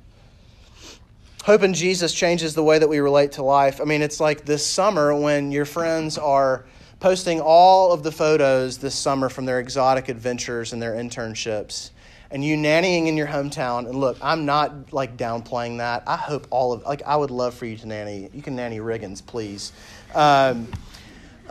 Hope 1.47 1.63
in 1.63 1.73
Jesus 1.73 2.13
changes 2.13 2.55
the 2.55 2.61
way 2.61 2.77
that 2.77 2.89
we 2.89 2.99
relate 2.99 3.31
to 3.31 3.41
life. 3.41 3.79
I 3.79 3.85
mean, 3.85 4.01
it's 4.01 4.19
like 4.19 4.43
this 4.43 4.67
summer 4.67 5.15
when 5.15 5.49
your 5.49 5.63
friends 5.63 6.17
are 6.17 6.65
posting 6.99 7.39
all 7.39 7.93
of 7.93 8.03
the 8.03 8.11
photos 8.11 8.79
this 8.79 8.93
summer 8.93 9.29
from 9.29 9.45
their 9.45 9.61
exotic 9.61 10.09
adventures 10.09 10.73
and 10.73 10.81
their 10.81 10.95
internships 10.95 11.91
and 12.31 12.43
you 12.43 12.57
nannying 12.57 13.07
in 13.07 13.15
your 13.15 13.27
hometown. 13.27 13.87
And 13.87 13.95
look 13.95 14.17
i'm 14.21 14.45
not 14.45 14.91
like 14.91 15.15
downplaying 15.15 15.77
that. 15.77 16.03
I 16.05 16.17
hope 16.17 16.47
all 16.49 16.73
of 16.73 16.83
like 16.83 17.03
i 17.03 17.15
would 17.15 17.31
love 17.31 17.53
for 17.53 17.65
you 17.65 17.77
to 17.77 17.87
nanny 17.87 18.29
you 18.33 18.41
can 18.41 18.57
nanny 18.57 18.79
riggins 18.79 19.25
please. 19.25 19.71
Um, 20.13 20.67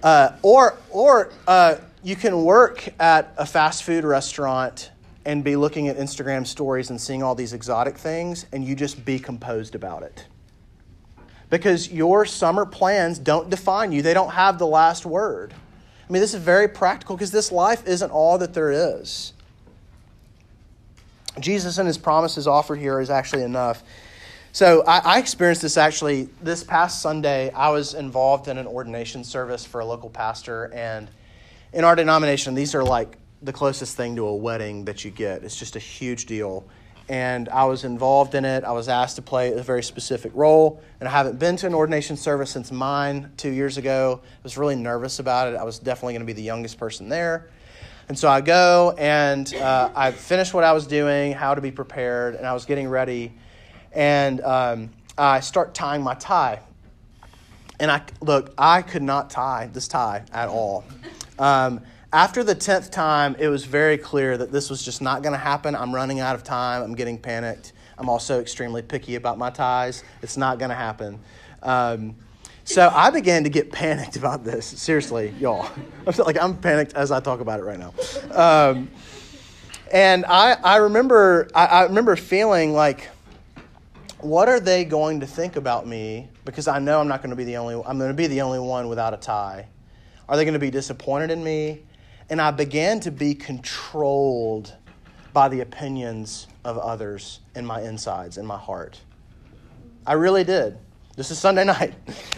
uh, 0.03 0.33
or 0.43 0.77
or 0.91 1.33
uh, 1.49 1.77
you 2.03 2.17
can 2.17 2.45
work 2.45 2.87
at 3.01 3.33
a 3.39 3.47
fast 3.47 3.83
food 3.83 4.05
restaurant 4.05 4.91
and 5.27 5.43
be 5.43 5.57
looking 5.57 5.89
at 5.89 5.99
Instagram 5.99 6.47
stories 6.47 6.89
and 6.89 7.01
seeing 7.01 7.23
all 7.23 7.35
these 7.35 7.53
exotic 7.53 7.99
things, 7.99 8.47
and 8.53 8.65
you 8.65 8.77
just 8.77 9.05
be 9.05 9.19
composed 9.19 9.75
about 9.75 10.05
it. 10.05 10.25
Because 11.51 11.93
your 11.93 12.25
summer 12.25 12.65
plans 12.65 13.19
don't 13.19 13.51
define 13.51 13.91
you, 13.91 14.03
they 14.03 14.15
don't 14.15 14.31
have 14.31 14.59
the 14.59 14.67
last 14.67 15.05
word. 15.05 15.53
I 16.09 16.13
mean, 16.13 16.23
this 16.23 16.33
is 16.33 16.41
very 16.41 16.69
practical 16.69 17.17
because 17.17 17.33
this 17.33 17.51
life 17.51 17.87
isn't 17.89 18.11
all 18.11 18.39
that 18.39 18.55
there 18.55 18.71
is. 18.71 19.33
Jesus 21.41 21.79
and 21.79 21.89
his 21.89 21.99
promises 21.99 22.47
offered 22.47 22.79
here 22.79 23.01
is 23.01 23.11
actually 23.11 23.43
enough. 23.43 23.83
So 24.53 24.85
I, 24.87 25.17
I, 25.17 25.19
experienced 25.19 25.61
this 25.61 25.77
actually 25.77 26.29
this 26.41 26.63
past 26.63 27.03
Sunday. 27.03 27.51
I 27.51 27.69
was 27.71 27.95
involved 27.95 28.49
in 28.49 28.57
an 28.59 28.67
ordination 28.67 29.23
service 29.23 29.67
for 29.67 29.81
a 29.81 29.85
local 29.85 30.09
pastor, 30.09 30.73
and 30.73 31.11
in 31.75 31.85
our 31.85 31.95
denomination, 31.95 32.55
these 32.55 32.75
are 32.75 32.85
like 32.85 33.19
the 33.43 33.53
closest 33.53 33.97
thing 33.97 34.17
to 34.17 34.27
a 34.27 34.35
wedding 34.35 34.85
that 34.87 35.05
you 35.05 35.11
get. 35.11 35.45
It's 35.45 35.57
just 35.57 35.77
a 35.77 35.81
huge 35.81 36.27
deal. 36.27 36.67
And 37.09 37.49
I 37.51 37.65
was 37.65 37.85
involved 37.85 38.35
in 38.35 38.45
it. 38.45 38.65
I 38.65 38.73
was 38.73 38.89
asked 38.89 39.17
to 39.17 39.23
play 39.23 39.53
a 39.53 39.63
very 39.63 39.83
specific 39.83 40.33
role. 40.35 40.83
And 40.99 41.09
I 41.09 41.13
haven't 41.13 41.39
been 41.39 41.57
to 41.59 41.67
an 41.67 41.75
ordination 41.75 42.17
service 42.17 42.51
since 42.51 42.73
mine 42.73 43.31
two 43.37 43.51
years 43.51 43.79
ago. 43.79 44.21
I 44.25 44.43
was 44.43 44.59
really 44.59 44.75
nervous 44.75 45.21
about 45.21 45.53
it. 45.53 45.57
I 45.57 45.63
was 45.63 45.79
definitely 45.79 46.15
going 46.15 46.23
to 46.23 46.27
be 46.27 46.33
the 46.33 46.43
youngest 46.43 46.79
person 46.79 47.09
there. 47.09 47.49
And 48.09 48.19
so 48.19 48.29
I 48.29 48.41
go 48.41 48.95
and 48.99 49.53
uh, 49.55 49.91
I 49.95 50.13
finished 50.13 50.55
what 50.55 50.65
I 50.65 50.73
was 50.73 50.87
doing, 50.87 51.33
how 51.33 51.55
to 51.55 51.61
be 51.61 51.71
prepared, 51.71 52.37
and 52.37 52.47
I 52.47 52.53
was 52.53 52.65
getting 52.65 52.89
ready. 52.89 53.33
And 53.93 54.41
um, 54.43 54.91
I 55.19 55.41
start 55.41 55.75
tying 55.75 56.03
my 56.03 56.15
tie. 56.15 56.61
And 57.79 57.91
I 57.91 58.03
look, 58.21 58.55
I 58.57 58.83
could 58.83 59.03
not 59.03 59.31
tie 59.31 59.69
this 59.73 59.87
tie 59.87 60.25
at 60.33 60.49
all. 60.49 60.85
Um, 61.39 61.83
after 62.13 62.45
the 62.45 62.55
10th 62.55 62.91
time, 62.91 63.37
it 63.39 63.49
was 63.49 63.65
very 63.65 63.99
clear 63.99 64.39
that 64.39 64.53
this 64.53 64.71
was 64.71 64.83
just 64.83 65.03
not 65.03 65.23
going 65.23 65.33
to 65.33 65.39
happen. 65.39 65.75
I'm 65.75 65.95
running 65.95 66.21
out 66.21 66.35
of 66.35 66.45
time. 66.45 66.83
I'm 66.83 66.95
getting 66.95 67.19
panicked. 67.19 67.73
I'm 67.99 68.09
also 68.09 68.41
extremely 68.41 68.83
picky 68.83 69.17
about 69.17 69.39
my 69.39 69.51
ties. 69.51 70.05
It's 70.23 70.37
not 70.37 70.59
going 70.59 70.69
to 70.69 70.77
happen. 70.77 71.19
Um, 71.63 72.15
so 72.65 72.91
I 72.95 73.11
began 73.11 73.45
to 73.45 73.51
get 73.51 73.73
panicked 73.73 74.17
about 74.17 74.45
this. 74.45 74.67
Seriously, 74.67 75.35
y'all. 75.39 75.69
I 76.07 76.13
feel 76.13 76.25
like 76.25 76.41
I'm 76.41 76.57
panicked 76.57 76.95
as 76.95 77.11
I 77.11 77.21
talk 77.21 77.41
about 77.41 77.61
it 77.61 77.65
right 77.65 77.79
now. 77.79 77.95
Um, 78.33 78.89
and 79.93 80.25
I, 80.27 80.55
I 80.55 80.77
remember 80.77 81.49
I, 81.55 81.67
I 81.67 81.83
remember 81.85 82.17
feeling 82.17 82.73
like, 82.73 83.09
what 84.19 84.49
are 84.49 84.59
they 84.59 84.85
going 84.85 85.21
to 85.21 85.27
think 85.27 85.57
about 85.57 85.87
me? 85.87 86.29
Because 86.45 86.67
I 86.67 86.81
know 86.81 87.01
I'm 87.01 87.07
not 87.09 87.21
going 87.23 87.31
to 87.31 87.37
be 87.37 87.45
the 87.45 87.57
only 87.57 87.75
I'm 87.75 87.99
going 87.99 88.11
to 88.11 88.15
be 88.15 88.27
the 88.27 88.43
only 88.43 88.59
one 88.59 88.89
without 88.89 89.15
a 89.15 89.17
tie. 89.17 89.69
Are 90.29 90.37
they 90.37 90.45
going 90.45 90.55
to 90.55 90.61
be 90.61 90.71
disappointed 90.71 91.31
in 91.31 91.45
me? 91.45 91.83
And 92.29 92.41
I 92.41 92.51
began 92.51 93.01
to 93.01 93.11
be 93.11 93.35
controlled 93.35 94.75
by 95.33 95.49
the 95.49 95.61
opinions 95.61 96.47
of 96.65 96.79
others 96.79 97.41
in 97.55 97.65
my 97.67 97.83
insides, 97.83 98.39
in 98.39 98.47
my 98.47 98.59
heart. 98.59 99.01
I 100.07 100.15
really 100.15 100.45
did. 100.45 100.79
This 101.17 101.31
is 101.31 101.39
Sunday 101.39 101.65
night. 101.67 101.95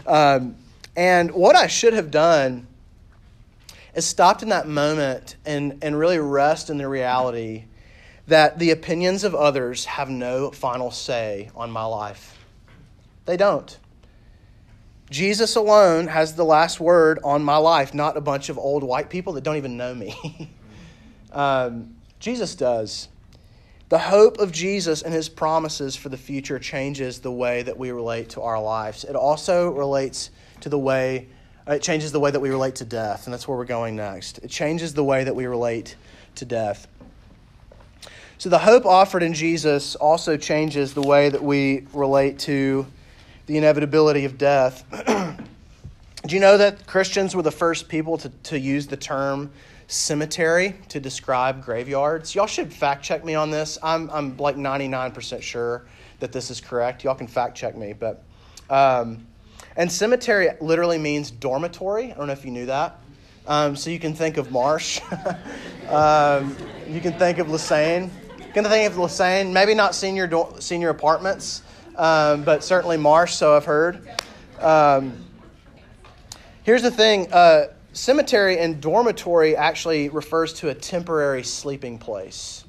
Um, 0.06 0.56
and 0.96 1.30
what 1.30 1.56
I 1.56 1.68
should 1.68 1.94
have 1.94 2.10
done 2.10 2.66
is 3.94 4.04
stopped 4.04 4.42
in 4.42 4.50
that 4.50 4.68
moment 4.68 5.36
and, 5.46 5.78
and 5.82 5.98
really 5.98 6.18
rest 6.18 6.70
in 6.70 6.78
the 6.78 6.88
reality 6.88 7.64
that 8.26 8.58
the 8.58 8.70
opinions 8.70 9.24
of 9.24 9.34
others 9.34 9.86
have 9.86 10.10
no 10.10 10.50
final 10.50 10.90
say 10.90 11.50
on 11.56 11.70
my 11.70 11.84
life. 11.84 12.38
They 13.24 13.36
don't. 13.36 13.76
Jesus 15.10 15.56
alone 15.56 16.06
has 16.08 16.34
the 16.34 16.44
last 16.44 16.80
word 16.80 17.18
on 17.24 17.42
my 17.42 17.56
life, 17.56 17.94
not 17.94 18.16
a 18.16 18.20
bunch 18.20 18.48
of 18.48 18.58
old 18.58 18.82
white 18.82 19.08
people 19.08 19.32
that 19.34 19.44
don't 19.44 19.56
even 19.56 19.76
know 19.76 19.94
me. 19.94 20.50
um, 21.32 21.96
Jesus 22.20 22.54
does. 22.54 23.08
The 23.88 23.98
hope 23.98 24.38
of 24.38 24.52
Jesus 24.52 25.00
and 25.00 25.14
his 25.14 25.30
promises 25.30 25.96
for 25.96 26.10
the 26.10 26.18
future 26.18 26.58
changes 26.58 27.20
the 27.20 27.32
way 27.32 27.62
that 27.62 27.78
we 27.78 27.90
relate 27.90 28.30
to 28.30 28.42
our 28.42 28.60
lives. 28.60 29.04
It 29.04 29.16
also 29.16 29.70
relates 29.70 30.30
to 30.60 30.68
the 30.68 30.78
way, 30.78 31.28
uh, 31.66 31.74
it 31.74 31.82
changes 31.82 32.12
the 32.12 32.20
way 32.20 32.30
that 32.30 32.40
we 32.40 32.50
relate 32.50 32.74
to 32.76 32.84
death, 32.84 33.26
and 33.26 33.32
that's 33.32 33.48
where 33.48 33.56
we're 33.56 33.64
going 33.64 33.96
next. 33.96 34.38
It 34.38 34.50
changes 34.50 34.92
the 34.92 35.04
way 35.04 35.24
that 35.24 35.34
we 35.34 35.46
relate 35.46 35.96
to 36.34 36.44
death. 36.44 36.86
So 38.36 38.50
the 38.50 38.58
hope 38.58 38.84
offered 38.84 39.22
in 39.22 39.32
Jesus 39.32 39.96
also 39.96 40.36
changes 40.36 40.92
the 40.92 41.02
way 41.02 41.30
that 41.30 41.42
we 41.42 41.86
relate 41.94 42.38
to 42.40 42.86
the 43.48 43.56
inevitability 43.56 44.26
of 44.26 44.38
death. 44.38 44.84
Do 46.26 46.34
you 46.34 46.40
know 46.40 46.58
that 46.58 46.86
Christians 46.86 47.34
were 47.34 47.42
the 47.42 47.50
first 47.50 47.88
people 47.88 48.18
to, 48.18 48.28
to 48.28 48.58
use 48.58 48.86
the 48.86 48.96
term 48.96 49.50
cemetery 49.86 50.76
to 50.90 51.00
describe 51.00 51.64
graveyards? 51.64 52.34
Y'all 52.34 52.46
should 52.46 52.70
fact 52.70 53.02
check 53.02 53.24
me 53.24 53.34
on 53.34 53.50
this. 53.50 53.78
I'm, 53.82 54.10
I'm 54.10 54.36
like 54.36 54.56
99% 54.56 55.40
sure 55.40 55.86
that 56.20 56.30
this 56.30 56.50
is 56.50 56.60
correct. 56.60 57.04
Y'all 57.04 57.14
can 57.14 57.26
fact 57.26 57.56
check 57.56 57.74
me. 57.74 57.94
But, 57.94 58.22
um, 58.68 59.26
and 59.76 59.90
cemetery 59.90 60.50
literally 60.60 60.98
means 60.98 61.30
dormitory. 61.30 62.12
I 62.12 62.16
don't 62.16 62.26
know 62.26 62.34
if 62.34 62.44
you 62.44 62.50
knew 62.50 62.66
that. 62.66 63.00
Um, 63.46 63.76
so 63.76 63.88
you 63.88 63.98
can 63.98 64.12
think 64.12 64.36
of 64.36 64.52
Marsh. 64.52 65.00
um, 65.88 66.54
you 66.86 67.00
can 67.00 67.14
think 67.14 67.38
of 67.38 67.46
Lesesne. 67.46 68.10
You 68.38 68.52
can 68.52 68.64
think 68.64 68.92
of 68.92 68.98
Lesesne. 68.98 69.52
Maybe 69.52 69.72
not 69.72 69.94
senior 69.94 70.26
do- 70.26 70.54
senior 70.58 70.90
apartments, 70.90 71.62
um, 71.98 72.44
but 72.44 72.64
certainly 72.64 72.96
Marsh. 72.96 73.34
So 73.34 73.54
I've 73.54 73.64
heard. 73.64 74.08
Um, 74.60 75.24
here's 76.62 76.82
the 76.82 76.90
thing: 76.90 77.32
uh, 77.32 77.66
cemetery 77.92 78.58
and 78.58 78.80
dormitory 78.80 79.56
actually 79.56 80.08
refers 80.08 80.54
to 80.54 80.68
a 80.70 80.74
temporary 80.74 81.42
sleeping 81.42 81.98
place. 81.98 82.64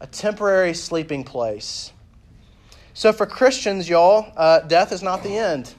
A 0.00 0.06
temporary 0.06 0.74
sleeping 0.74 1.24
place. 1.24 1.92
So 2.94 3.12
for 3.12 3.26
Christians, 3.26 3.88
y'all, 3.88 4.32
uh, 4.36 4.60
death 4.60 4.90
is 4.92 5.02
not 5.02 5.22
the 5.22 5.36
end. 5.36 5.72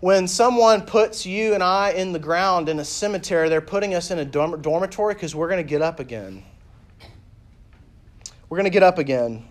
When 0.00 0.28
someone 0.28 0.82
puts 0.82 1.24
you 1.24 1.54
and 1.54 1.62
I 1.62 1.92
in 1.92 2.12
the 2.12 2.18
ground 2.18 2.68
in 2.68 2.78
a 2.78 2.84
cemetery, 2.84 3.48
they're 3.48 3.60
putting 3.60 3.94
us 3.94 4.10
in 4.10 4.18
a 4.18 4.24
dorm- 4.24 4.60
dormitory 4.60 5.14
because 5.14 5.34
we're 5.34 5.48
going 5.48 5.62
to 5.62 5.68
get 5.68 5.82
up 5.82 5.98
again. 5.98 6.42
We're 8.48 8.58
going 8.58 8.64
to 8.64 8.70
get 8.70 8.82
up 8.82 8.98
again. 8.98 9.46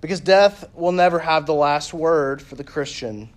Because 0.00 0.20
death 0.20 0.68
will 0.74 0.92
never 0.92 1.18
have 1.18 1.46
the 1.46 1.54
last 1.54 1.94
word 1.94 2.42
for 2.42 2.54
the 2.54 2.64
Christian. 2.64 3.30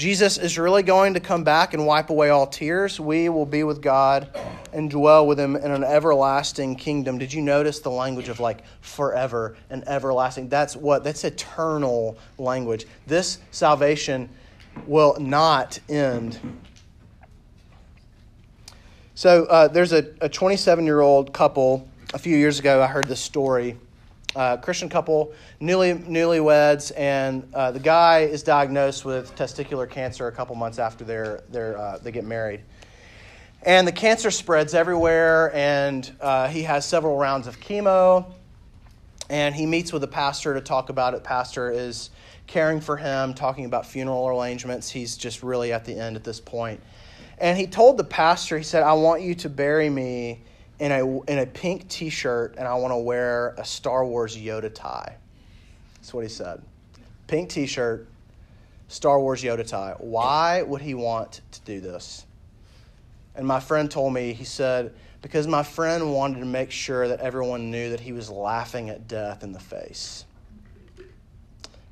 Jesus 0.00 0.38
is 0.38 0.58
really 0.58 0.82
going 0.82 1.12
to 1.12 1.20
come 1.20 1.44
back 1.44 1.74
and 1.74 1.84
wipe 1.84 2.08
away 2.08 2.30
all 2.30 2.46
tears. 2.46 2.98
We 2.98 3.28
will 3.28 3.44
be 3.44 3.64
with 3.64 3.82
God 3.82 4.34
and 4.72 4.90
dwell 4.90 5.26
with 5.26 5.38
Him 5.38 5.56
in 5.56 5.70
an 5.70 5.84
everlasting 5.84 6.76
kingdom. 6.76 7.18
Did 7.18 7.34
you 7.34 7.42
notice 7.42 7.80
the 7.80 7.90
language 7.90 8.30
of 8.30 8.40
like 8.40 8.62
forever 8.80 9.56
and 9.68 9.86
everlasting? 9.86 10.48
That's 10.48 10.74
what, 10.74 11.04
that's 11.04 11.24
eternal 11.24 12.16
language. 12.38 12.86
This 13.06 13.40
salvation 13.50 14.30
will 14.86 15.18
not 15.20 15.78
end. 15.86 16.38
So 19.14 19.44
uh, 19.44 19.68
there's 19.68 19.92
a 19.92 20.02
27 20.02 20.86
year 20.86 21.00
old 21.00 21.34
couple. 21.34 21.86
A 22.14 22.18
few 22.18 22.38
years 22.38 22.58
ago, 22.58 22.82
I 22.82 22.86
heard 22.86 23.06
this 23.06 23.20
story. 23.20 23.76
Uh, 24.36 24.56
Christian 24.56 24.88
couple, 24.88 25.32
newly 25.58 25.92
newlyweds, 25.92 26.92
and 26.96 27.48
uh, 27.52 27.72
the 27.72 27.80
guy 27.80 28.20
is 28.20 28.44
diagnosed 28.44 29.04
with 29.04 29.34
testicular 29.34 29.90
cancer 29.90 30.28
a 30.28 30.32
couple 30.32 30.54
months 30.54 30.78
after 30.78 31.04
they're, 31.04 31.42
they're, 31.50 31.76
uh, 31.76 31.98
they 31.98 32.12
get 32.12 32.24
married. 32.24 32.60
And 33.62 33.86
the 33.86 33.92
cancer 33.92 34.30
spreads 34.30 34.72
everywhere, 34.72 35.54
and 35.54 36.10
uh, 36.20 36.46
he 36.48 36.62
has 36.62 36.86
several 36.86 37.18
rounds 37.18 37.46
of 37.46 37.58
chemo. 37.58 38.32
And 39.28 39.54
he 39.54 39.66
meets 39.66 39.92
with 39.92 40.02
a 40.02 40.08
pastor 40.08 40.54
to 40.54 40.60
talk 40.60 40.90
about 40.90 41.14
it. 41.14 41.22
Pastor 41.22 41.70
is 41.70 42.10
caring 42.46 42.80
for 42.80 42.96
him, 42.96 43.34
talking 43.34 43.64
about 43.64 43.86
funeral 43.86 44.28
arrangements. 44.28 44.90
He's 44.90 45.16
just 45.16 45.42
really 45.42 45.72
at 45.72 45.84
the 45.84 45.94
end 45.94 46.16
at 46.16 46.24
this 46.24 46.40
point. 46.40 46.80
And 47.38 47.56
he 47.56 47.66
told 47.66 47.96
the 47.96 48.04
pastor, 48.04 48.58
he 48.58 48.64
said, 48.64 48.82
I 48.82 48.92
want 48.94 49.22
you 49.22 49.34
to 49.36 49.48
bury 49.48 49.88
me 49.88 50.40
in 50.80 50.90
a, 50.90 51.20
in 51.22 51.38
a 51.38 51.46
pink 51.46 51.88
t 51.88 52.10
shirt, 52.10 52.56
and 52.58 52.66
I 52.66 52.74
want 52.74 52.92
to 52.92 52.98
wear 52.98 53.54
a 53.56 53.64
Star 53.64 54.04
Wars 54.04 54.36
Yoda 54.36 54.74
tie. 54.74 55.16
That's 55.94 56.12
what 56.12 56.22
he 56.22 56.28
said. 56.28 56.60
Pink 57.28 57.50
t 57.50 57.66
shirt, 57.66 58.08
Star 58.88 59.20
Wars 59.20 59.42
Yoda 59.42 59.64
tie. 59.64 59.94
Why 59.98 60.62
would 60.62 60.82
he 60.82 60.94
want 60.94 61.42
to 61.52 61.60
do 61.60 61.80
this? 61.80 62.26
And 63.36 63.46
my 63.46 63.60
friend 63.60 63.88
told 63.88 64.12
me, 64.12 64.32
he 64.32 64.44
said, 64.44 64.92
because 65.22 65.46
my 65.46 65.62
friend 65.62 66.12
wanted 66.12 66.40
to 66.40 66.46
make 66.46 66.72
sure 66.72 67.06
that 67.06 67.20
everyone 67.20 67.70
knew 67.70 67.90
that 67.90 68.00
he 68.00 68.12
was 68.12 68.28
laughing 68.28 68.90
at 68.90 69.06
death 69.06 69.44
in 69.44 69.52
the 69.52 69.60
face 69.60 70.24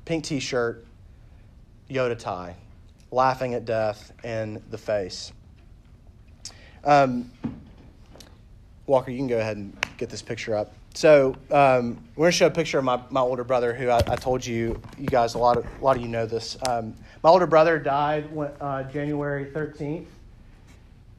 pink 0.09 0.23
t 0.23 0.39
shirt, 0.39 0.83
Yoda 1.87 2.17
tie, 2.17 2.55
laughing 3.11 3.53
at 3.53 3.65
death 3.65 4.11
in 4.23 4.59
the 4.71 4.77
face. 4.77 5.31
Um, 6.83 7.29
Walker, 8.89 9.11
you 9.11 9.17
can 9.17 9.27
go 9.27 9.37
ahead 9.37 9.55
and 9.55 9.77
get 9.97 10.09
this 10.09 10.21
picture 10.21 10.55
up. 10.55 10.73
So 10.95 11.35
um, 11.51 12.03
we're 12.15 12.29
to 12.29 12.31
show 12.31 12.47
a 12.47 12.51
picture 12.51 12.79
of 12.79 12.83
my, 12.83 12.99
my 13.11 13.21
older 13.21 13.43
brother, 13.43 13.73
who 13.73 13.89
I, 13.89 13.97
I, 14.07 14.15
told 14.15 14.43
you, 14.43 14.81
you 14.97 15.05
guys, 15.05 15.35
a 15.35 15.37
lot 15.37 15.57
of 15.57 15.65
a 15.79 15.85
lot 15.85 15.95
of 15.95 16.01
you 16.01 16.07
know 16.07 16.25
this. 16.25 16.57
Um, 16.67 16.95
my 17.23 17.29
older 17.29 17.45
brother 17.45 17.77
died 17.77 18.33
when, 18.33 18.49
uh, 18.59 18.83
January 18.91 19.45
13th, 19.45 20.07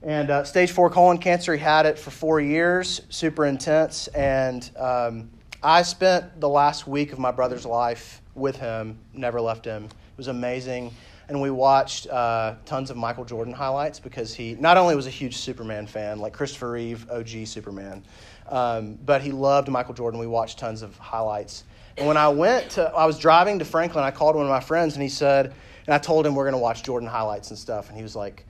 and 0.02 0.30
uh, 0.30 0.44
stage 0.44 0.72
four 0.72 0.90
colon 0.90 1.18
cancer. 1.18 1.54
He 1.54 1.60
had 1.60 1.86
it 1.86 1.98
for 1.98 2.10
four 2.10 2.40
years, 2.40 3.02
super 3.08 3.46
intense, 3.46 4.08
and 4.08 4.68
um, 4.76 5.30
I 5.62 5.82
spent 5.82 6.40
the 6.40 6.48
last 6.48 6.88
week 6.88 7.12
of 7.12 7.20
my 7.20 7.30
brother's 7.30 7.64
life 7.64 8.20
with 8.34 8.56
him, 8.56 8.98
never 9.14 9.40
left 9.40 9.64
him. 9.64 9.84
It 9.84 10.16
was 10.16 10.28
amazing. 10.28 10.92
And 11.30 11.40
we 11.40 11.52
watched 11.52 12.08
uh, 12.08 12.56
tons 12.64 12.90
of 12.90 12.96
Michael 12.96 13.24
Jordan 13.24 13.54
highlights 13.54 14.00
because 14.00 14.34
he 14.34 14.56
not 14.58 14.76
only 14.76 14.96
was 14.96 15.06
a 15.06 15.10
huge 15.10 15.36
Superman 15.36 15.86
fan, 15.86 16.18
like 16.18 16.32
Christopher 16.32 16.72
Reeve, 16.72 17.08
OG 17.08 17.46
Superman, 17.46 18.02
um, 18.48 18.98
but 19.06 19.22
he 19.22 19.30
loved 19.30 19.68
Michael 19.68 19.94
Jordan. 19.94 20.18
We 20.18 20.26
watched 20.26 20.58
tons 20.58 20.82
of 20.82 20.98
highlights. 20.98 21.62
And 21.96 22.08
when 22.08 22.16
I 22.16 22.26
went 22.26 22.70
to, 22.72 22.90
I 22.90 23.06
was 23.06 23.16
driving 23.16 23.60
to 23.60 23.64
Franklin, 23.64 24.02
I 24.02 24.10
called 24.10 24.34
one 24.34 24.44
of 24.44 24.50
my 24.50 24.58
friends 24.58 24.94
and 24.94 25.04
he 25.04 25.08
said, 25.08 25.54
and 25.86 25.94
I 25.94 25.98
told 25.98 26.26
him 26.26 26.34
we're 26.34 26.42
going 26.42 26.52
to 26.54 26.58
watch 26.58 26.82
Jordan 26.82 27.08
highlights 27.08 27.50
and 27.50 27.58
stuff. 27.58 27.86
And 27.90 27.96
he 27.96 28.02
was 28.02 28.16
like, 28.16 28.44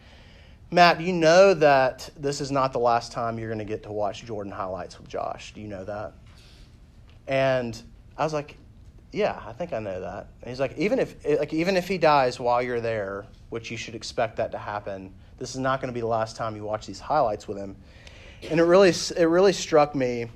Matt, 0.71 1.03
you 1.03 1.12
know 1.12 1.53
that 1.53 2.09
this 2.16 2.40
is 2.40 2.51
not 2.51 2.73
the 2.73 2.79
last 2.79 3.12
time 3.12 3.38
you're 3.38 3.51
going 3.51 3.59
to 3.59 3.64
get 3.66 3.83
to 3.83 3.93
watch 3.93 4.25
Jordan 4.25 4.53
highlights 4.53 4.99
with 4.99 5.07
Josh. 5.07 5.53
Do 5.53 5.61
you 5.61 5.69
know 5.69 5.85
that? 5.85 6.14
And 7.29 7.79
I 8.16 8.25
was 8.25 8.33
like, 8.33 8.57
yeah, 9.12 9.40
I 9.44 9.53
think 9.53 9.73
I 9.73 9.81
know 9.81 10.01
that. 10.01 10.29
And 10.40 10.51
he's 10.51 10.61
like, 10.61 10.77
even 10.79 10.99
if 10.99 11.16
like 11.25 11.53
even 11.53 11.77
if 11.77 11.88
he 11.88 11.99
dies 11.99 12.38
while 12.38 12.62
you're 12.62 12.81
there, 12.81 13.27
which 13.49 13.70
you 13.70 13.77
should 13.77 13.94
expect 13.94 14.37
that 14.37 14.53
to 14.53 14.59
happen, 14.59 15.12
this 15.38 15.51
is 15.51 15.59
not 15.59 15.81
going 15.81 15.88
to 15.88 15.94
be 15.94 16.01
the 16.01 16.07
last 16.07 16.37
time 16.37 16.55
you 16.55 16.62
watch 16.62 16.87
these 16.87 17.01
highlights 17.01 17.49
with 17.49 17.59
him. 17.59 17.77
And 18.49 18.61
it 18.61 18.64
really 18.64 18.90
it 18.90 19.29
really 19.29 19.53
struck 19.53 19.94
me, 19.94 20.27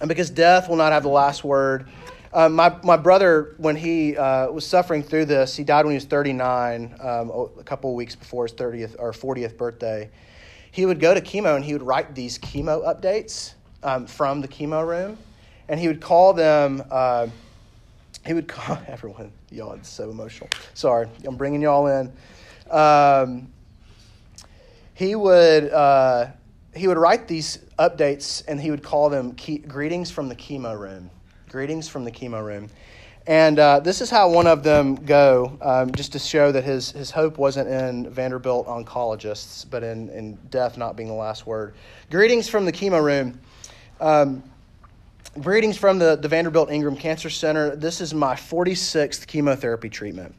and 0.00 0.08
because 0.08 0.30
death 0.30 0.68
will 0.68 0.76
not 0.76 0.92
have 0.92 1.02
the 1.02 1.10
last 1.10 1.44
word. 1.44 1.88
Uh, 2.32 2.48
my 2.48 2.74
my 2.82 2.96
brother, 2.96 3.54
when 3.58 3.76
he 3.76 4.16
uh, 4.16 4.50
was 4.50 4.66
suffering 4.66 5.02
through 5.02 5.26
this, 5.26 5.54
he 5.54 5.62
died 5.62 5.84
when 5.84 5.92
he 5.92 5.96
was 5.96 6.06
39, 6.06 6.94
um, 7.00 7.30
a 7.58 7.62
couple 7.62 7.90
of 7.90 7.96
weeks 7.96 8.16
before 8.16 8.46
his 8.46 8.54
30th 8.54 8.96
or 8.98 9.12
40th 9.12 9.58
birthday. 9.58 10.10
He 10.70 10.86
would 10.86 10.98
go 10.98 11.12
to 11.12 11.20
chemo 11.20 11.54
and 11.56 11.64
he 11.64 11.74
would 11.74 11.82
write 11.82 12.14
these 12.14 12.38
chemo 12.38 12.82
updates 12.86 13.52
um, 13.82 14.06
from 14.06 14.40
the 14.40 14.48
chemo 14.48 14.84
room, 14.86 15.18
and 15.68 15.78
he 15.78 15.88
would 15.88 16.00
call 16.00 16.32
them. 16.32 16.82
Uh, 16.90 17.26
he 18.26 18.34
would 18.34 18.48
call 18.48 18.78
everyone. 18.86 19.32
Y'all, 19.50 19.72
it's 19.72 19.88
so 19.88 20.10
emotional. 20.10 20.50
Sorry, 20.74 21.08
I'm 21.24 21.36
bringing 21.36 21.62
y'all 21.62 21.86
in. 21.86 22.12
Um, 22.70 23.52
he 24.94 25.14
would 25.14 25.72
uh, 25.72 26.28
he 26.74 26.88
would 26.88 26.98
write 26.98 27.28
these 27.28 27.58
updates, 27.78 28.42
and 28.46 28.60
he 28.60 28.70
would 28.70 28.82
call 28.82 29.10
them 29.10 29.36
greetings 29.66 30.10
from 30.10 30.28
the 30.28 30.36
chemo 30.36 30.78
room. 30.78 31.10
Greetings 31.48 31.88
from 31.88 32.04
the 32.04 32.12
chemo 32.12 32.44
room. 32.44 32.70
And 33.26 33.58
uh, 33.58 33.78
this 33.78 34.00
is 34.00 34.10
how 34.10 34.30
one 34.30 34.48
of 34.48 34.64
them 34.64 34.96
go, 34.96 35.56
um, 35.60 35.92
just 35.92 36.12
to 36.12 36.18
show 36.18 36.50
that 36.50 36.64
his, 36.64 36.90
his 36.90 37.12
hope 37.12 37.38
wasn't 37.38 37.68
in 37.68 38.10
Vanderbilt 38.10 38.66
oncologists, 38.66 39.64
but 39.70 39.84
in, 39.84 40.08
in 40.10 40.34
death 40.50 40.76
not 40.76 40.96
being 40.96 41.08
the 41.08 41.14
last 41.14 41.46
word. 41.46 41.74
Greetings 42.10 42.48
from 42.48 42.64
the 42.64 42.72
chemo 42.72 43.02
room. 43.02 43.38
Um, 44.00 44.42
Greetings 45.40 45.78
from 45.78 45.98
the, 45.98 46.14
the 46.16 46.28
Vanderbilt 46.28 46.70
Ingram 46.70 46.94
Cancer 46.94 47.30
Center. 47.30 47.74
This 47.74 48.02
is 48.02 48.12
my 48.12 48.34
46th 48.34 49.26
chemotherapy 49.26 49.88
treatment. 49.88 50.34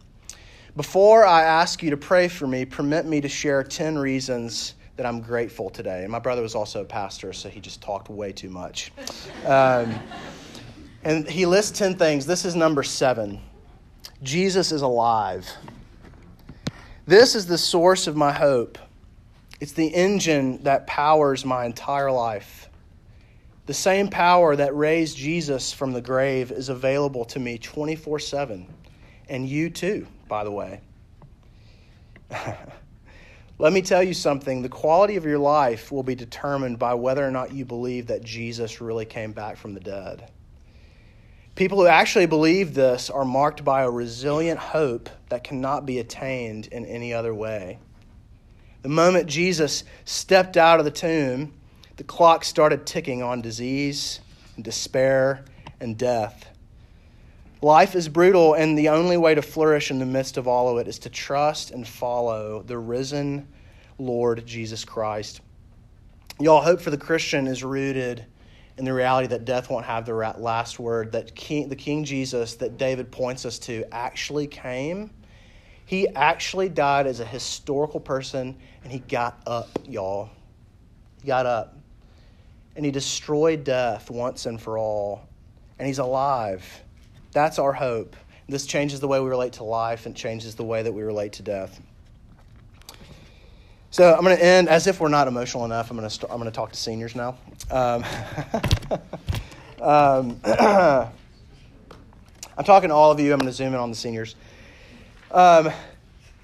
Before 0.76 1.26
I 1.26 1.42
ask 1.42 1.82
you 1.82 1.90
to 1.90 1.98
pray 1.98 2.28
for 2.28 2.46
me, 2.46 2.64
permit 2.64 3.08
me 3.08 3.20
to 3.20 3.28
share 3.28 3.64
10 3.64 3.98
reasons 3.98 4.76
that 4.96 5.08
I'm 5.08 5.20
grateful 5.20 5.72
today. 5.72 6.04
And 6.04 6.12
my 6.12 6.20
brother 6.20 6.44
was 6.44 6.54
also 6.54 6.82
a 6.82 6.86
pastor, 6.86 7.34
so 7.34 7.50
he 7.50 7.60
just 7.60 7.82
talked 7.82 8.08
way 8.10 8.32
too 8.32 8.50
much. 8.50 8.92
Um, 9.48 10.00
and 11.04 11.28
he 11.28 11.48
lists 11.48 11.78
10 11.78 11.96
things. 11.96 12.28
This 12.28 12.46
is 12.46 12.56
number 12.56 12.84
seven 12.84 13.42
Jesus 14.22 14.72
is 14.72 14.84
alive. 14.84 15.50
This 17.08 17.34
is 17.34 17.48
the 17.48 17.58
source 17.58 18.06
of 18.06 18.16
my 18.16 18.32
hope, 18.32 18.78
it's 19.60 19.72
the 19.72 19.88
engine 19.88 20.62
that 20.64 20.86
powers 20.86 21.44
my 21.44 21.66
entire 21.66 22.12
life. 22.12 22.63
The 23.66 23.74
same 23.74 24.10
power 24.10 24.56
that 24.56 24.76
raised 24.76 25.18
Jesus 25.18 25.72
from 25.72 25.94
the 25.94 26.02
grave 26.02 26.52
is 26.52 26.70
available 26.70 27.24
to 27.26 27.40
me 27.40 27.58
24 27.58 28.20
7. 28.20 28.68
And 29.30 29.48
you 29.48 29.70
too, 29.70 30.06
by 30.28 30.44
the 30.44 30.52
way. 30.52 30.82
Let 33.60 33.72
me 33.72 33.82
tell 33.82 34.04
you 34.04 34.14
something 34.14 34.62
the 34.62 34.70
quality 34.70 35.16
of 35.16 35.24
your 35.24 35.40
life 35.40 35.92
will 35.92 36.04
be 36.04 36.16
determined 36.16 36.80
by 36.80 36.96
whether 36.96 37.26
or 37.26 37.32
not 37.32 37.54
you 37.54 37.64
believe 37.64 38.08
that 38.08 38.24
Jesus 38.24 38.82
really 38.82 39.06
came 39.06 39.32
back 39.32 39.56
from 39.56 39.74
the 39.74 39.80
dead. 39.80 40.30
People 41.56 41.78
who 41.78 41.88
actually 41.88 42.26
believe 42.26 42.74
this 42.74 43.12
are 43.12 43.24
marked 43.24 43.64
by 43.64 43.84
a 43.84 43.90
resilient 43.90 44.60
hope 44.60 45.10
that 45.30 45.44
cannot 45.44 45.86
be 45.86 46.00
attained 46.00 46.68
in 46.68 46.84
any 46.86 47.14
other 47.14 47.34
way. 47.34 47.78
The 48.82 48.90
moment 48.90 49.28
Jesus 49.28 49.84
stepped 50.04 50.58
out 50.58 50.80
of 50.80 50.86
the 50.86 50.92
tomb, 50.92 51.54
the 51.98 52.04
clock 52.04 52.44
started 52.44 52.86
ticking 52.86 53.22
on 53.22 53.42
disease 53.42 54.20
and 54.56 54.64
despair 54.64 55.46
and 55.80 55.98
death. 55.98 56.50
Life 57.62 57.96
is 57.96 58.10
brutal, 58.10 58.56
and 58.56 58.78
the 58.78 58.90
only 58.90 59.16
way 59.16 59.36
to 59.36 59.42
flourish 59.42 59.90
in 59.90 60.00
the 60.00 60.06
midst 60.06 60.38
of 60.38 60.48
all 60.48 60.68
of 60.70 60.80
it 60.80 60.88
is 60.90 61.00
to 61.00 61.10
trust 61.10 61.72
and 61.72 61.88
follow 61.88 62.62
the 62.62 62.78
risen, 62.78 63.48
Lord 63.98 64.46
Jesus 64.46 64.84
Christ. 64.84 65.42
Y'all, 66.40 66.62
hope 66.62 66.82
for 66.82 66.90
the 66.90 66.98
Christian 66.98 67.48
is 67.48 67.64
rooted 67.64 68.26
in 68.78 68.86
the 68.86 68.94
reality 68.94 69.28
that 69.28 69.46
death 69.46 69.70
won't 69.70 69.86
have 69.86 70.06
the 70.06 70.14
last 70.14 70.80
word, 70.80 71.12
that 71.12 71.36
King, 71.36 71.70
the 71.70 71.76
King 71.76 72.04
Jesus 72.04 72.56
that 72.56 72.78
David 72.78 73.12
points 73.12 73.46
us 73.46 73.60
to 73.60 73.86
actually 73.94 74.48
came. 74.48 75.12
He 75.86 76.08
actually 76.10 76.70
died 76.70 77.08
as 77.08 77.20
a 77.20 77.26
historical 77.26 78.00
person, 78.00 78.58
and 78.84 78.92
he 78.92 79.00
got 79.00 79.42
up, 79.46 79.70
y'all. 79.86 80.30
He 81.22 81.28
got 81.28 81.46
up. 81.46 81.78
And 82.76 82.86
he 82.86 82.92
destroyed 82.92 83.64
death 83.64 84.10
once 84.10 84.46
and 84.46 84.60
for 84.60 84.78
all. 84.78 85.28
And 85.80 85.88
he's 85.88 86.00
alive. 86.00 86.66
That's 87.32 87.60
our 87.60 87.74
hope. 87.74 88.16
This 88.48 88.66
changes 88.66 89.00
the 89.00 89.08
way 89.08 89.20
we 89.20 89.30
relate 89.30 89.54
to 89.54 89.64
life 89.64 90.06
and 90.06 90.16
changes 90.16 90.56
the 90.56 90.64
way 90.64 90.84
that 90.84 90.92
we 90.92 91.02
relate 91.02 91.34
to 91.34 91.44
death. 91.44 91.82
So 93.90 94.14
I'm 94.14 94.24
going 94.24 94.36
to 94.36 94.44
end 94.44 94.70
as 94.70 94.88
if 94.88 95.00
we're 95.00 95.08
not 95.08 95.28
emotional 95.28 95.66
enough. 95.66 95.92
I'm 95.92 95.98
going 95.98 96.10
to 96.10 96.32
I'm 96.32 96.40
going 96.40 96.46
to 96.46 96.56
talk 96.56 96.72
to 96.72 96.80
seniors 96.80 97.16
now. 97.16 97.38
Um, 97.70 98.04
um, 99.82 100.40
I'm 102.58 102.64
talking 102.66 102.90
to 102.90 102.96
all 102.96 103.12
of 103.12 103.20
you. 103.20 103.32
I'm 103.34 103.40
going 103.40 103.52
to 103.52 103.56
zoom 103.56 103.74
in 103.74 103.80
on 103.80 103.90
the 103.90 103.96
seniors. 103.96 104.36
Um, 105.32 105.72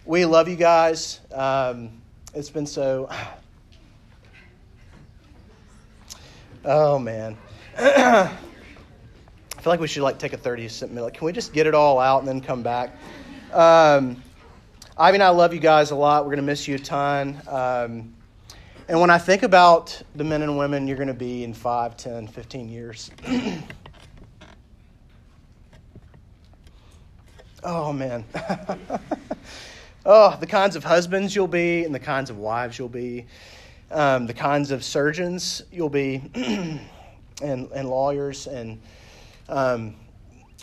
we 0.06 0.26
love 0.26 0.48
you 0.48 0.56
guys. 0.56 1.20
Um, 1.34 1.90
it's 2.34 2.50
been 2.50 2.66
so. 2.66 3.10
Oh 6.66 7.00
man. 7.00 7.38
I 7.78 8.28
feel 9.62 9.72
like 9.72 9.80
we 9.80 9.88
should 9.88 10.04
like 10.04 10.20
take 10.20 10.34
a 10.34 10.38
30 10.38 10.70
minute. 10.88 11.04
Like, 11.04 11.14
can 11.16 11.26
we 11.26 11.32
just 11.32 11.54
get 11.54 11.68
it 11.68 11.76
all 11.76 12.00
out 12.00 12.20
and 12.20 12.28
then 12.28 12.42
come 12.42 12.64
back? 12.64 12.96
Um, 13.54 14.22
Ivy 14.98 15.16
and 15.16 15.24
I 15.24 15.30
love 15.30 15.54
you 15.54 15.60
guys 15.60 15.92
a 15.92 15.96
lot. 15.96 16.24
We're 16.24 16.32
going 16.32 16.38
to 16.38 16.44
miss 16.44 16.68
you 16.68 16.76
a 16.76 16.80
ton. 16.80 17.42
Um, 17.48 18.14
and 18.88 19.00
when 19.00 19.10
I 19.10 19.18
think 19.18 19.44
about 19.44 20.02
the 20.16 20.24
men 20.24 20.42
and 20.42 20.58
women 20.58 20.88
you're 20.88 20.98
going 20.98 21.08
to 21.08 21.14
be 21.14 21.44
in 21.44 21.54
5, 21.54 21.96
10, 21.96 22.28
15 22.28 22.70
years, 22.70 23.12
oh, 27.64 27.94
man. 27.94 28.26
oh, 30.06 30.38
the 30.40 30.48
kinds 30.48 30.76
of 30.76 30.84
husbands 30.84 31.36
you'll 31.36 31.48
be 31.48 31.86
and 31.86 31.94
the 31.94 32.00
kinds 32.00 32.30
of 32.30 32.38
wives 32.38 32.78
you'll 32.78 32.90
be, 32.90 33.26
um, 33.92 34.28
the 34.28 34.34
kinds 34.34 34.72
of 34.72 34.84
surgeons 34.84 35.62
you'll 35.72 35.90
be, 35.90 36.22
and, 36.36 36.82
and 37.42 37.90
lawyers 37.90 38.48
and. 38.48 38.80
Um, 39.48 39.96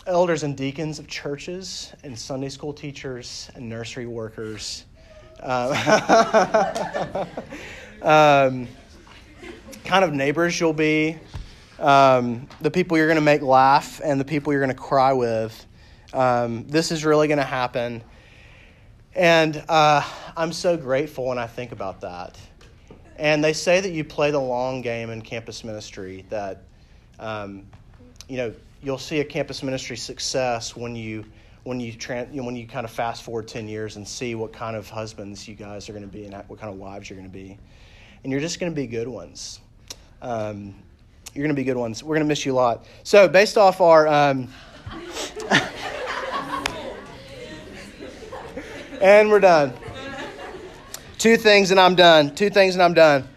elders 0.07 0.43
and 0.43 0.55
deacons 0.55 0.99
of 0.99 1.07
churches 1.07 1.91
and 2.03 2.17
Sunday 2.17 2.47
school 2.47 2.71
teachers 2.71 3.51
and 3.55 3.67
nursery 3.67 4.05
workers. 4.05 4.85
Um, 5.43 5.71
um, 8.01 8.67
kind 9.83 10.03
of 10.03 10.13
neighbors 10.13 10.59
you'll 10.59 10.73
be, 10.73 11.17
um, 11.79 12.47
the 12.61 12.71
people 12.71 12.97
you're 12.97 13.07
going 13.07 13.15
to 13.15 13.21
make 13.21 13.41
laugh, 13.41 14.01
and 14.03 14.19
the 14.19 14.25
people 14.25 14.51
you're 14.51 14.61
going 14.61 14.75
to 14.75 14.81
cry 14.81 15.13
with. 15.13 15.65
Um, 16.13 16.67
this 16.67 16.91
is 16.91 17.05
really 17.05 17.27
going 17.27 17.37
to 17.37 17.43
happen. 17.43 18.03
And 19.13 19.63
uh, 19.67 20.01
I'm 20.35 20.53
so 20.53 20.77
grateful 20.77 21.25
when 21.25 21.37
I 21.37 21.47
think 21.47 21.71
about 21.71 22.01
that. 22.01 22.37
And 23.17 23.43
they 23.43 23.53
say 23.53 23.81
that 23.81 23.91
you 23.91 24.03
play 24.03 24.31
the 24.31 24.39
long 24.39 24.81
game 24.81 25.09
in 25.09 25.21
campus 25.21 25.63
ministry, 25.63 26.25
that, 26.29 26.63
um, 27.19 27.65
you 28.27 28.37
know, 28.37 28.53
you'll 28.83 28.99
see 28.99 29.19
a 29.19 29.25
campus 29.25 29.63
ministry 29.63 29.97
success 29.97 30.75
when 30.75 30.95
you 30.95 31.25
when 31.63 31.79
you, 31.81 31.91
when 32.31 32.55
you 32.55 32.65
kind 32.65 32.85
of 32.85 32.91
fast 32.91 33.23
forward 33.23 33.45
10 33.45 33.67
years 33.67 33.97
and 33.97 34.07
see 34.07 34.35
what 34.35 34.53
kind 34.53 34.77
of 34.77 34.89
husbands 34.89 35.49
you 35.49 35.53
guys 35.53 35.89
are 35.89 35.91
going 35.91 36.05
to 36.05 36.07
be 36.07 36.23
and 36.23 36.33
what 36.47 36.57
kind 36.57 36.71
of 36.71 36.79
wives 36.79 37.09
you're 37.09 37.19
going 37.19 37.29
to 37.29 37.33
be. 37.33 37.57
And 38.23 38.31
you're 38.31 38.39
just 38.39 38.61
going 38.61 38.71
to 38.71 38.75
be 38.75 38.87
good 38.87 39.09
ones. 39.09 39.59
Um, 40.21 40.73
you're 41.33 41.43
going 41.43 41.53
to 41.53 41.59
be 41.59 41.65
good 41.65 41.75
ones. 41.75 42.01
We're 42.01 42.15
going 42.15 42.25
to 42.25 42.29
miss 42.29 42.45
you 42.45 42.53
a 42.53 42.55
lot. 42.55 42.85
So 43.03 43.27
based 43.27 43.57
off 43.57 43.81
our 43.81 44.07
um, 44.07 44.47
and 49.01 49.29
we're 49.29 49.41
done 49.41 49.73
two 51.17 51.37
things 51.37 51.71
and 51.71 51.79
i'm 51.79 51.95
done 51.95 52.33
two 52.35 52.49
things 52.49 52.75
and 52.75 52.83
i'm 52.83 52.93
done 52.93 53.27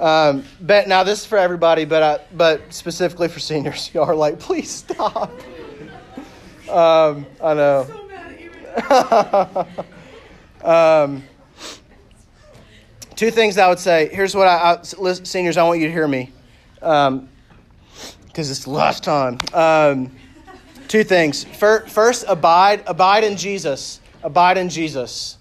um, 0.00 0.44
but 0.60 0.88
now 0.88 1.04
this 1.04 1.20
is 1.20 1.26
for 1.26 1.38
everybody, 1.38 1.84
but 1.84 2.02
I, 2.02 2.20
but 2.34 2.72
specifically 2.74 3.28
for 3.28 3.38
seniors. 3.38 3.90
Y'all 3.94 4.04
are 4.04 4.14
like, 4.14 4.38
please 4.38 4.70
stop. 4.70 5.30
Um, 6.68 7.26
I 7.42 7.54
know. 7.54 7.86
um, 10.64 11.22
two 13.14 13.30
things 13.30 13.56
I 13.56 13.68
would 13.68 13.78
say. 13.78 14.08
Here's 14.12 14.34
what 14.34 14.48
I, 14.48 14.78
I 14.80 14.82
seniors. 14.82 15.56
I 15.56 15.62
want 15.62 15.80
you 15.80 15.86
to 15.86 15.92
hear 15.92 16.08
me, 16.08 16.32
because 16.74 17.08
um, 17.08 17.28
it's 18.34 18.64
the 18.64 18.70
last 18.70 19.04
time. 19.04 19.38
Um, 19.52 20.10
two 20.88 21.04
things. 21.04 21.44
First, 21.44 22.24
abide, 22.26 22.82
abide 22.86 23.22
in 23.22 23.36
Jesus. 23.36 24.00
Abide 24.24 24.58
in 24.58 24.68
Jesus. 24.68 25.38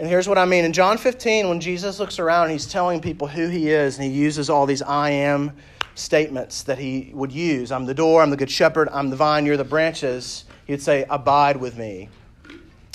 And 0.00 0.08
here's 0.08 0.26
what 0.26 0.38
I 0.38 0.46
mean. 0.46 0.64
In 0.64 0.72
John 0.72 0.96
15, 0.96 1.50
when 1.50 1.60
Jesus 1.60 1.98
looks 2.00 2.18
around, 2.18 2.48
he's 2.48 2.64
telling 2.64 3.02
people 3.02 3.28
who 3.28 3.48
he 3.48 3.68
is, 3.68 3.98
and 3.98 4.04
he 4.06 4.10
uses 4.10 4.48
all 4.48 4.64
these 4.64 4.80
I 4.80 5.10
am 5.10 5.54
statements 5.94 6.62
that 6.62 6.78
he 6.78 7.10
would 7.12 7.30
use 7.30 7.70
I'm 7.70 7.84
the 7.84 7.92
door, 7.92 8.22
I'm 8.22 8.30
the 8.30 8.36
good 8.38 8.50
shepherd, 8.50 8.88
I'm 8.92 9.10
the 9.10 9.16
vine, 9.16 9.44
you're 9.44 9.58
the 9.58 9.64
branches. 9.64 10.46
He 10.64 10.72
would 10.72 10.80
say, 10.80 11.04
Abide 11.10 11.58
with 11.58 11.76
me. 11.76 12.08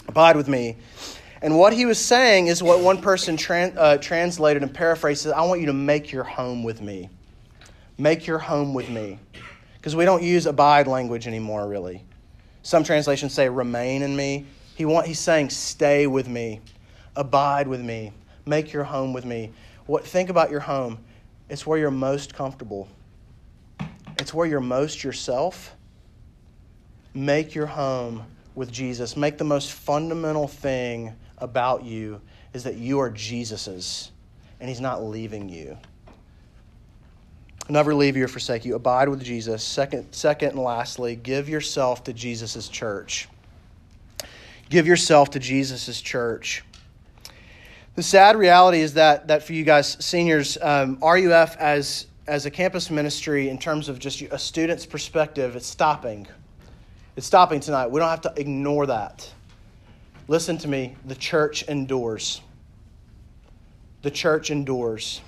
Abide 0.08 0.36
with 0.36 0.48
me. 0.48 0.78
And 1.44 1.60
what 1.60 1.74
he 1.74 1.86
was 1.86 2.04
saying 2.04 2.48
is 2.48 2.64
what 2.64 2.80
one 2.80 3.00
person 3.00 3.38
uh, 3.78 3.98
translated 3.98 4.64
and 4.64 4.74
paraphrased 4.74 5.28
I 5.28 5.46
want 5.46 5.60
you 5.62 5.68
to 5.68 5.74
make 5.74 6.12
your 6.12 6.24
home 6.24 6.64
with 6.64 6.82
me. 6.82 7.12
Make 8.00 8.26
your 8.26 8.40
home 8.40 8.74
with 8.74 8.90
me. 8.90 9.20
Because 9.78 9.96
we 9.96 10.06
don't 10.06 10.24
use 10.24 10.48
abide 10.48 10.88
language 10.88 11.28
anymore, 11.28 11.68
really. 11.68 12.04
Some 12.64 12.84
translations 12.84 13.32
say 13.32 13.48
remain 13.48 14.02
in 14.02 14.16
me. 14.16 14.48
He 14.74 14.86
want, 14.86 15.06
he's 15.06 15.20
saying 15.20 15.52
stay 15.52 16.08
with 16.08 16.28
me. 16.28 16.62
Abide 17.16 17.68
with 17.68 17.82
me. 17.82 18.12
Make 18.46 18.74
your 18.74 18.84
home 18.84 19.14
with 19.14 19.26
me. 19.26 19.52
What 19.86 20.06
think 20.06 20.30
about 20.30 20.52
your 20.52 20.60
home? 20.60 21.00
It's 21.50 21.66
where 21.66 21.78
you're 21.78 21.92
most 21.92 22.34
comfortable. 22.34 22.88
It's 24.20 24.34
where 24.34 24.48
you're 24.48 24.60
most 24.60 25.04
yourself. 25.04 25.76
Make 27.14 27.56
your 27.56 27.68
home 27.68 28.24
with 28.56 28.72
Jesus. 28.72 29.16
Make 29.16 29.38
the 29.38 29.44
most 29.44 29.72
fundamental 29.72 30.48
thing 30.48 31.14
about 31.38 31.84
you 31.84 32.22
is 32.54 32.64
that 32.64 32.76
you 32.76 33.00
are 33.00 33.10
Jesus's 33.10 34.12
and 34.60 34.70
he's 34.70 34.82
not 34.82 35.04
leaving 35.04 35.50
you. 35.50 35.78
Never 37.68 37.96
leave 37.96 38.16
you 38.16 38.26
or 38.26 38.28
forsake 38.28 38.64
you. 38.64 38.76
Abide 38.76 39.10
with 39.10 39.24
Jesus. 39.24 39.64
Second, 39.64 40.12
second 40.12 40.50
and 40.50 40.60
lastly, 40.60 41.16
give 41.16 41.50
yourself 41.50 42.04
to 42.06 42.14
Jesus' 42.14 42.70
church. 42.70 43.28
Give 44.70 44.86
yourself 44.88 45.32
to 45.32 45.40
Jesus' 45.40 46.00
church. 46.00 46.64
The 47.96 48.04
sad 48.04 48.36
reality 48.36 48.82
is 48.82 48.96
that, 48.96 49.30
that 49.30 49.44
for 49.44 49.54
you 49.54 49.64
guys, 49.64 49.96
seniors, 50.04 50.58
um, 50.62 50.98
RUF 51.02 51.56
as, 51.58 52.08
as 52.28 52.46
a 52.46 52.52
campus 52.52 52.92
ministry, 52.92 53.48
in 53.48 53.58
terms 53.58 53.88
of 53.88 54.00
just 54.00 54.22
a 54.22 54.38
student's 54.38 54.86
perspective, 54.86 55.56
it's 55.56 55.66
stopping. 55.66 56.28
It's 57.16 57.26
stopping 57.26 57.62
tonight. 57.62 57.88
We 57.88 58.02
don't 58.02 58.10
have 58.10 58.22
to 58.22 58.34
ignore 58.36 58.86
that. 58.88 59.32
Listen 60.28 60.58
to 60.58 60.68
me. 60.68 60.98
The 61.06 61.16
church 61.16 61.64
endures. 61.70 62.42
The 64.02 64.12
church 64.12 64.52
endures. 64.52 65.22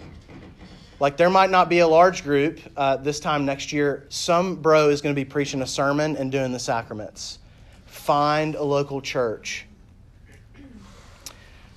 Like 0.99 1.15
there 1.15 1.29
might 1.29 1.51
not 1.51 1.69
be 1.69 1.79
a 1.79 1.87
large 1.87 2.23
group 2.23 2.59
uh, 2.75 2.97
this 2.97 3.21
time 3.21 3.45
next 3.45 3.71
year. 3.71 4.07
Some 4.09 4.57
bro 4.57 4.89
is 4.89 4.99
going 4.99 5.15
to 5.15 5.19
be 5.19 5.25
preaching 5.25 5.61
a 5.61 5.67
sermon 5.67 6.17
and 6.17 6.29
doing 6.29 6.51
the 6.51 6.59
sacraments. 6.59 7.39
Find 7.85 8.55
a 8.55 8.63
local 8.63 8.99
church 8.99 9.66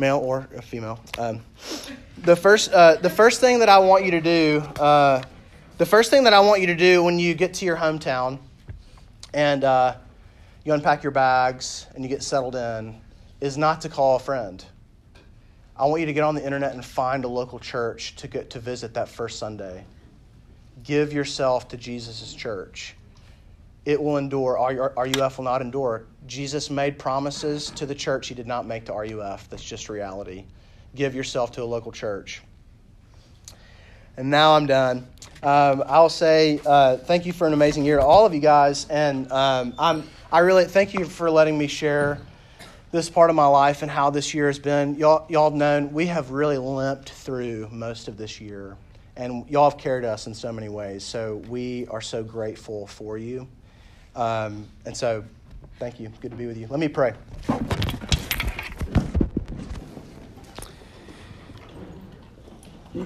male 0.00 0.18
or 0.18 0.42
female. 0.62 0.98
Um, 1.18 1.42
the 2.18 2.34
first, 2.34 2.72
uh, 2.72 2.96
the 2.96 3.10
first 3.10 3.40
thing 3.40 3.60
that 3.60 3.68
I 3.68 3.78
want 3.78 4.04
you 4.04 4.10
to 4.12 4.20
do, 4.20 4.58
uh, 4.80 5.22
the 5.78 5.86
first 5.86 6.10
thing 6.10 6.24
that 6.24 6.32
I 6.32 6.40
want 6.40 6.60
you 6.62 6.66
to 6.68 6.74
do 6.76 7.04
when 7.04 7.18
you 7.18 7.34
get 7.34 7.54
to 7.54 7.64
your 7.64 7.76
hometown, 7.76 8.38
and 9.32 9.62
uh, 9.62 9.96
you 10.64 10.72
unpack 10.72 11.02
your 11.02 11.12
bags 11.12 11.86
and 11.94 12.02
you 12.02 12.08
get 12.08 12.22
settled 12.22 12.56
in, 12.56 13.00
is 13.40 13.56
not 13.56 13.82
to 13.82 13.88
call 13.88 14.16
a 14.16 14.18
friend. 14.18 14.64
I 15.76 15.86
want 15.86 16.00
you 16.00 16.06
to 16.06 16.12
get 16.12 16.24
on 16.24 16.34
the 16.34 16.44
internet 16.44 16.74
and 16.74 16.84
find 16.84 17.24
a 17.24 17.28
local 17.28 17.58
church 17.58 18.16
to 18.16 18.28
get 18.28 18.50
to 18.50 18.60
visit 18.60 18.94
that 18.94 19.08
first 19.08 19.38
Sunday. 19.38 19.84
Give 20.82 21.12
yourself 21.12 21.68
to 21.68 21.76
Jesus' 21.76 22.34
church. 22.34 22.94
It 23.86 24.02
will 24.02 24.18
endure. 24.18 24.58
Our 24.58 24.92
RUF 24.96 25.38
will 25.38 25.44
not 25.44 25.62
endure. 25.62 26.04
Jesus 26.26 26.70
made 26.70 26.98
promises 26.98 27.70
to 27.72 27.86
the 27.86 27.94
church 27.94 28.28
he 28.28 28.34
did 28.34 28.46
not 28.46 28.66
make 28.66 28.86
to 28.86 28.92
RUF. 28.92 29.48
That's 29.48 29.64
just 29.64 29.88
reality. 29.88 30.44
Give 30.94 31.14
yourself 31.14 31.52
to 31.52 31.62
a 31.62 31.64
local 31.64 31.92
church. 31.92 32.42
And 34.16 34.30
now 34.30 34.54
I'm 34.54 34.66
done. 34.66 35.06
Um, 35.42 35.82
I'll 35.86 36.10
say 36.10 36.60
uh, 36.66 36.98
thank 36.98 37.24
you 37.24 37.32
for 37.32 37.46
an 37.46 37.54
amazing 37.54 37.84
year 37.86 37.96
to 37.96 38.04
all 38.04 38.26
of 38.26 38.34
you 38.34 38.40
guys, 38.40 38.86
and 38.90 39.30
um, 39.32 39.72
I'm 39.78 40.08
I 40.30 40.40
really 40.40 40.66
thank 40.66 40.92
you 40.92 41.06
for 41.06 41.30
letting 41.30 41.56
me 41.56 41.66
share 41.66 42.18
this 42.90 43.08
part 43.08 43.30
of 43.30 43.36
my 43.36 43.46
life 43.46 43.80
and 43.80 43.90
how 43.90 44.10
this 44.10 44.34
year 44.34 44.48
has 44.48 44.58
been. 44.58 44.96
Y'all 44.96 45.24
y'all 45.30 45.48
have 45.50 45.56
known 45.56 45.94
we 45.94 46.06
have 46.06 46.32
really 46.32 46.58
limped 46.58 47.08
through 47.08 47.68
most 47.72 48.08
of 48.08 48.18
this 48.18 48.38
year, 48.38 48.76
and 49.16 49.48
y'all 49.48 49.70
have 49.70 49.78
carried 49.78 50.04
us 50.04 50.26
in 50.26 50.34
so 50.34 50.52
many 50.52 50.68
ways. 50.68 51.02
So 51.02 51.36
we 51.48 51.86
are 51.86 52.02
so 52.02 52.22
grateful 52.22 52.86
for 52.86 53.16
you, 53.16 53.48
um, 54.14 54.68
and 54.84 54.94
so 54.94 55.24
Thank 55.80 55.98
you. 55.98 56.10
Good 56.20 56.30
to 56.30 56.36
be 56.36 56.46
with 56.46 56.58
you. 56.58 56.66
Let 56.68 56.78
me 56.78 56.88
pray. 56.88 57.14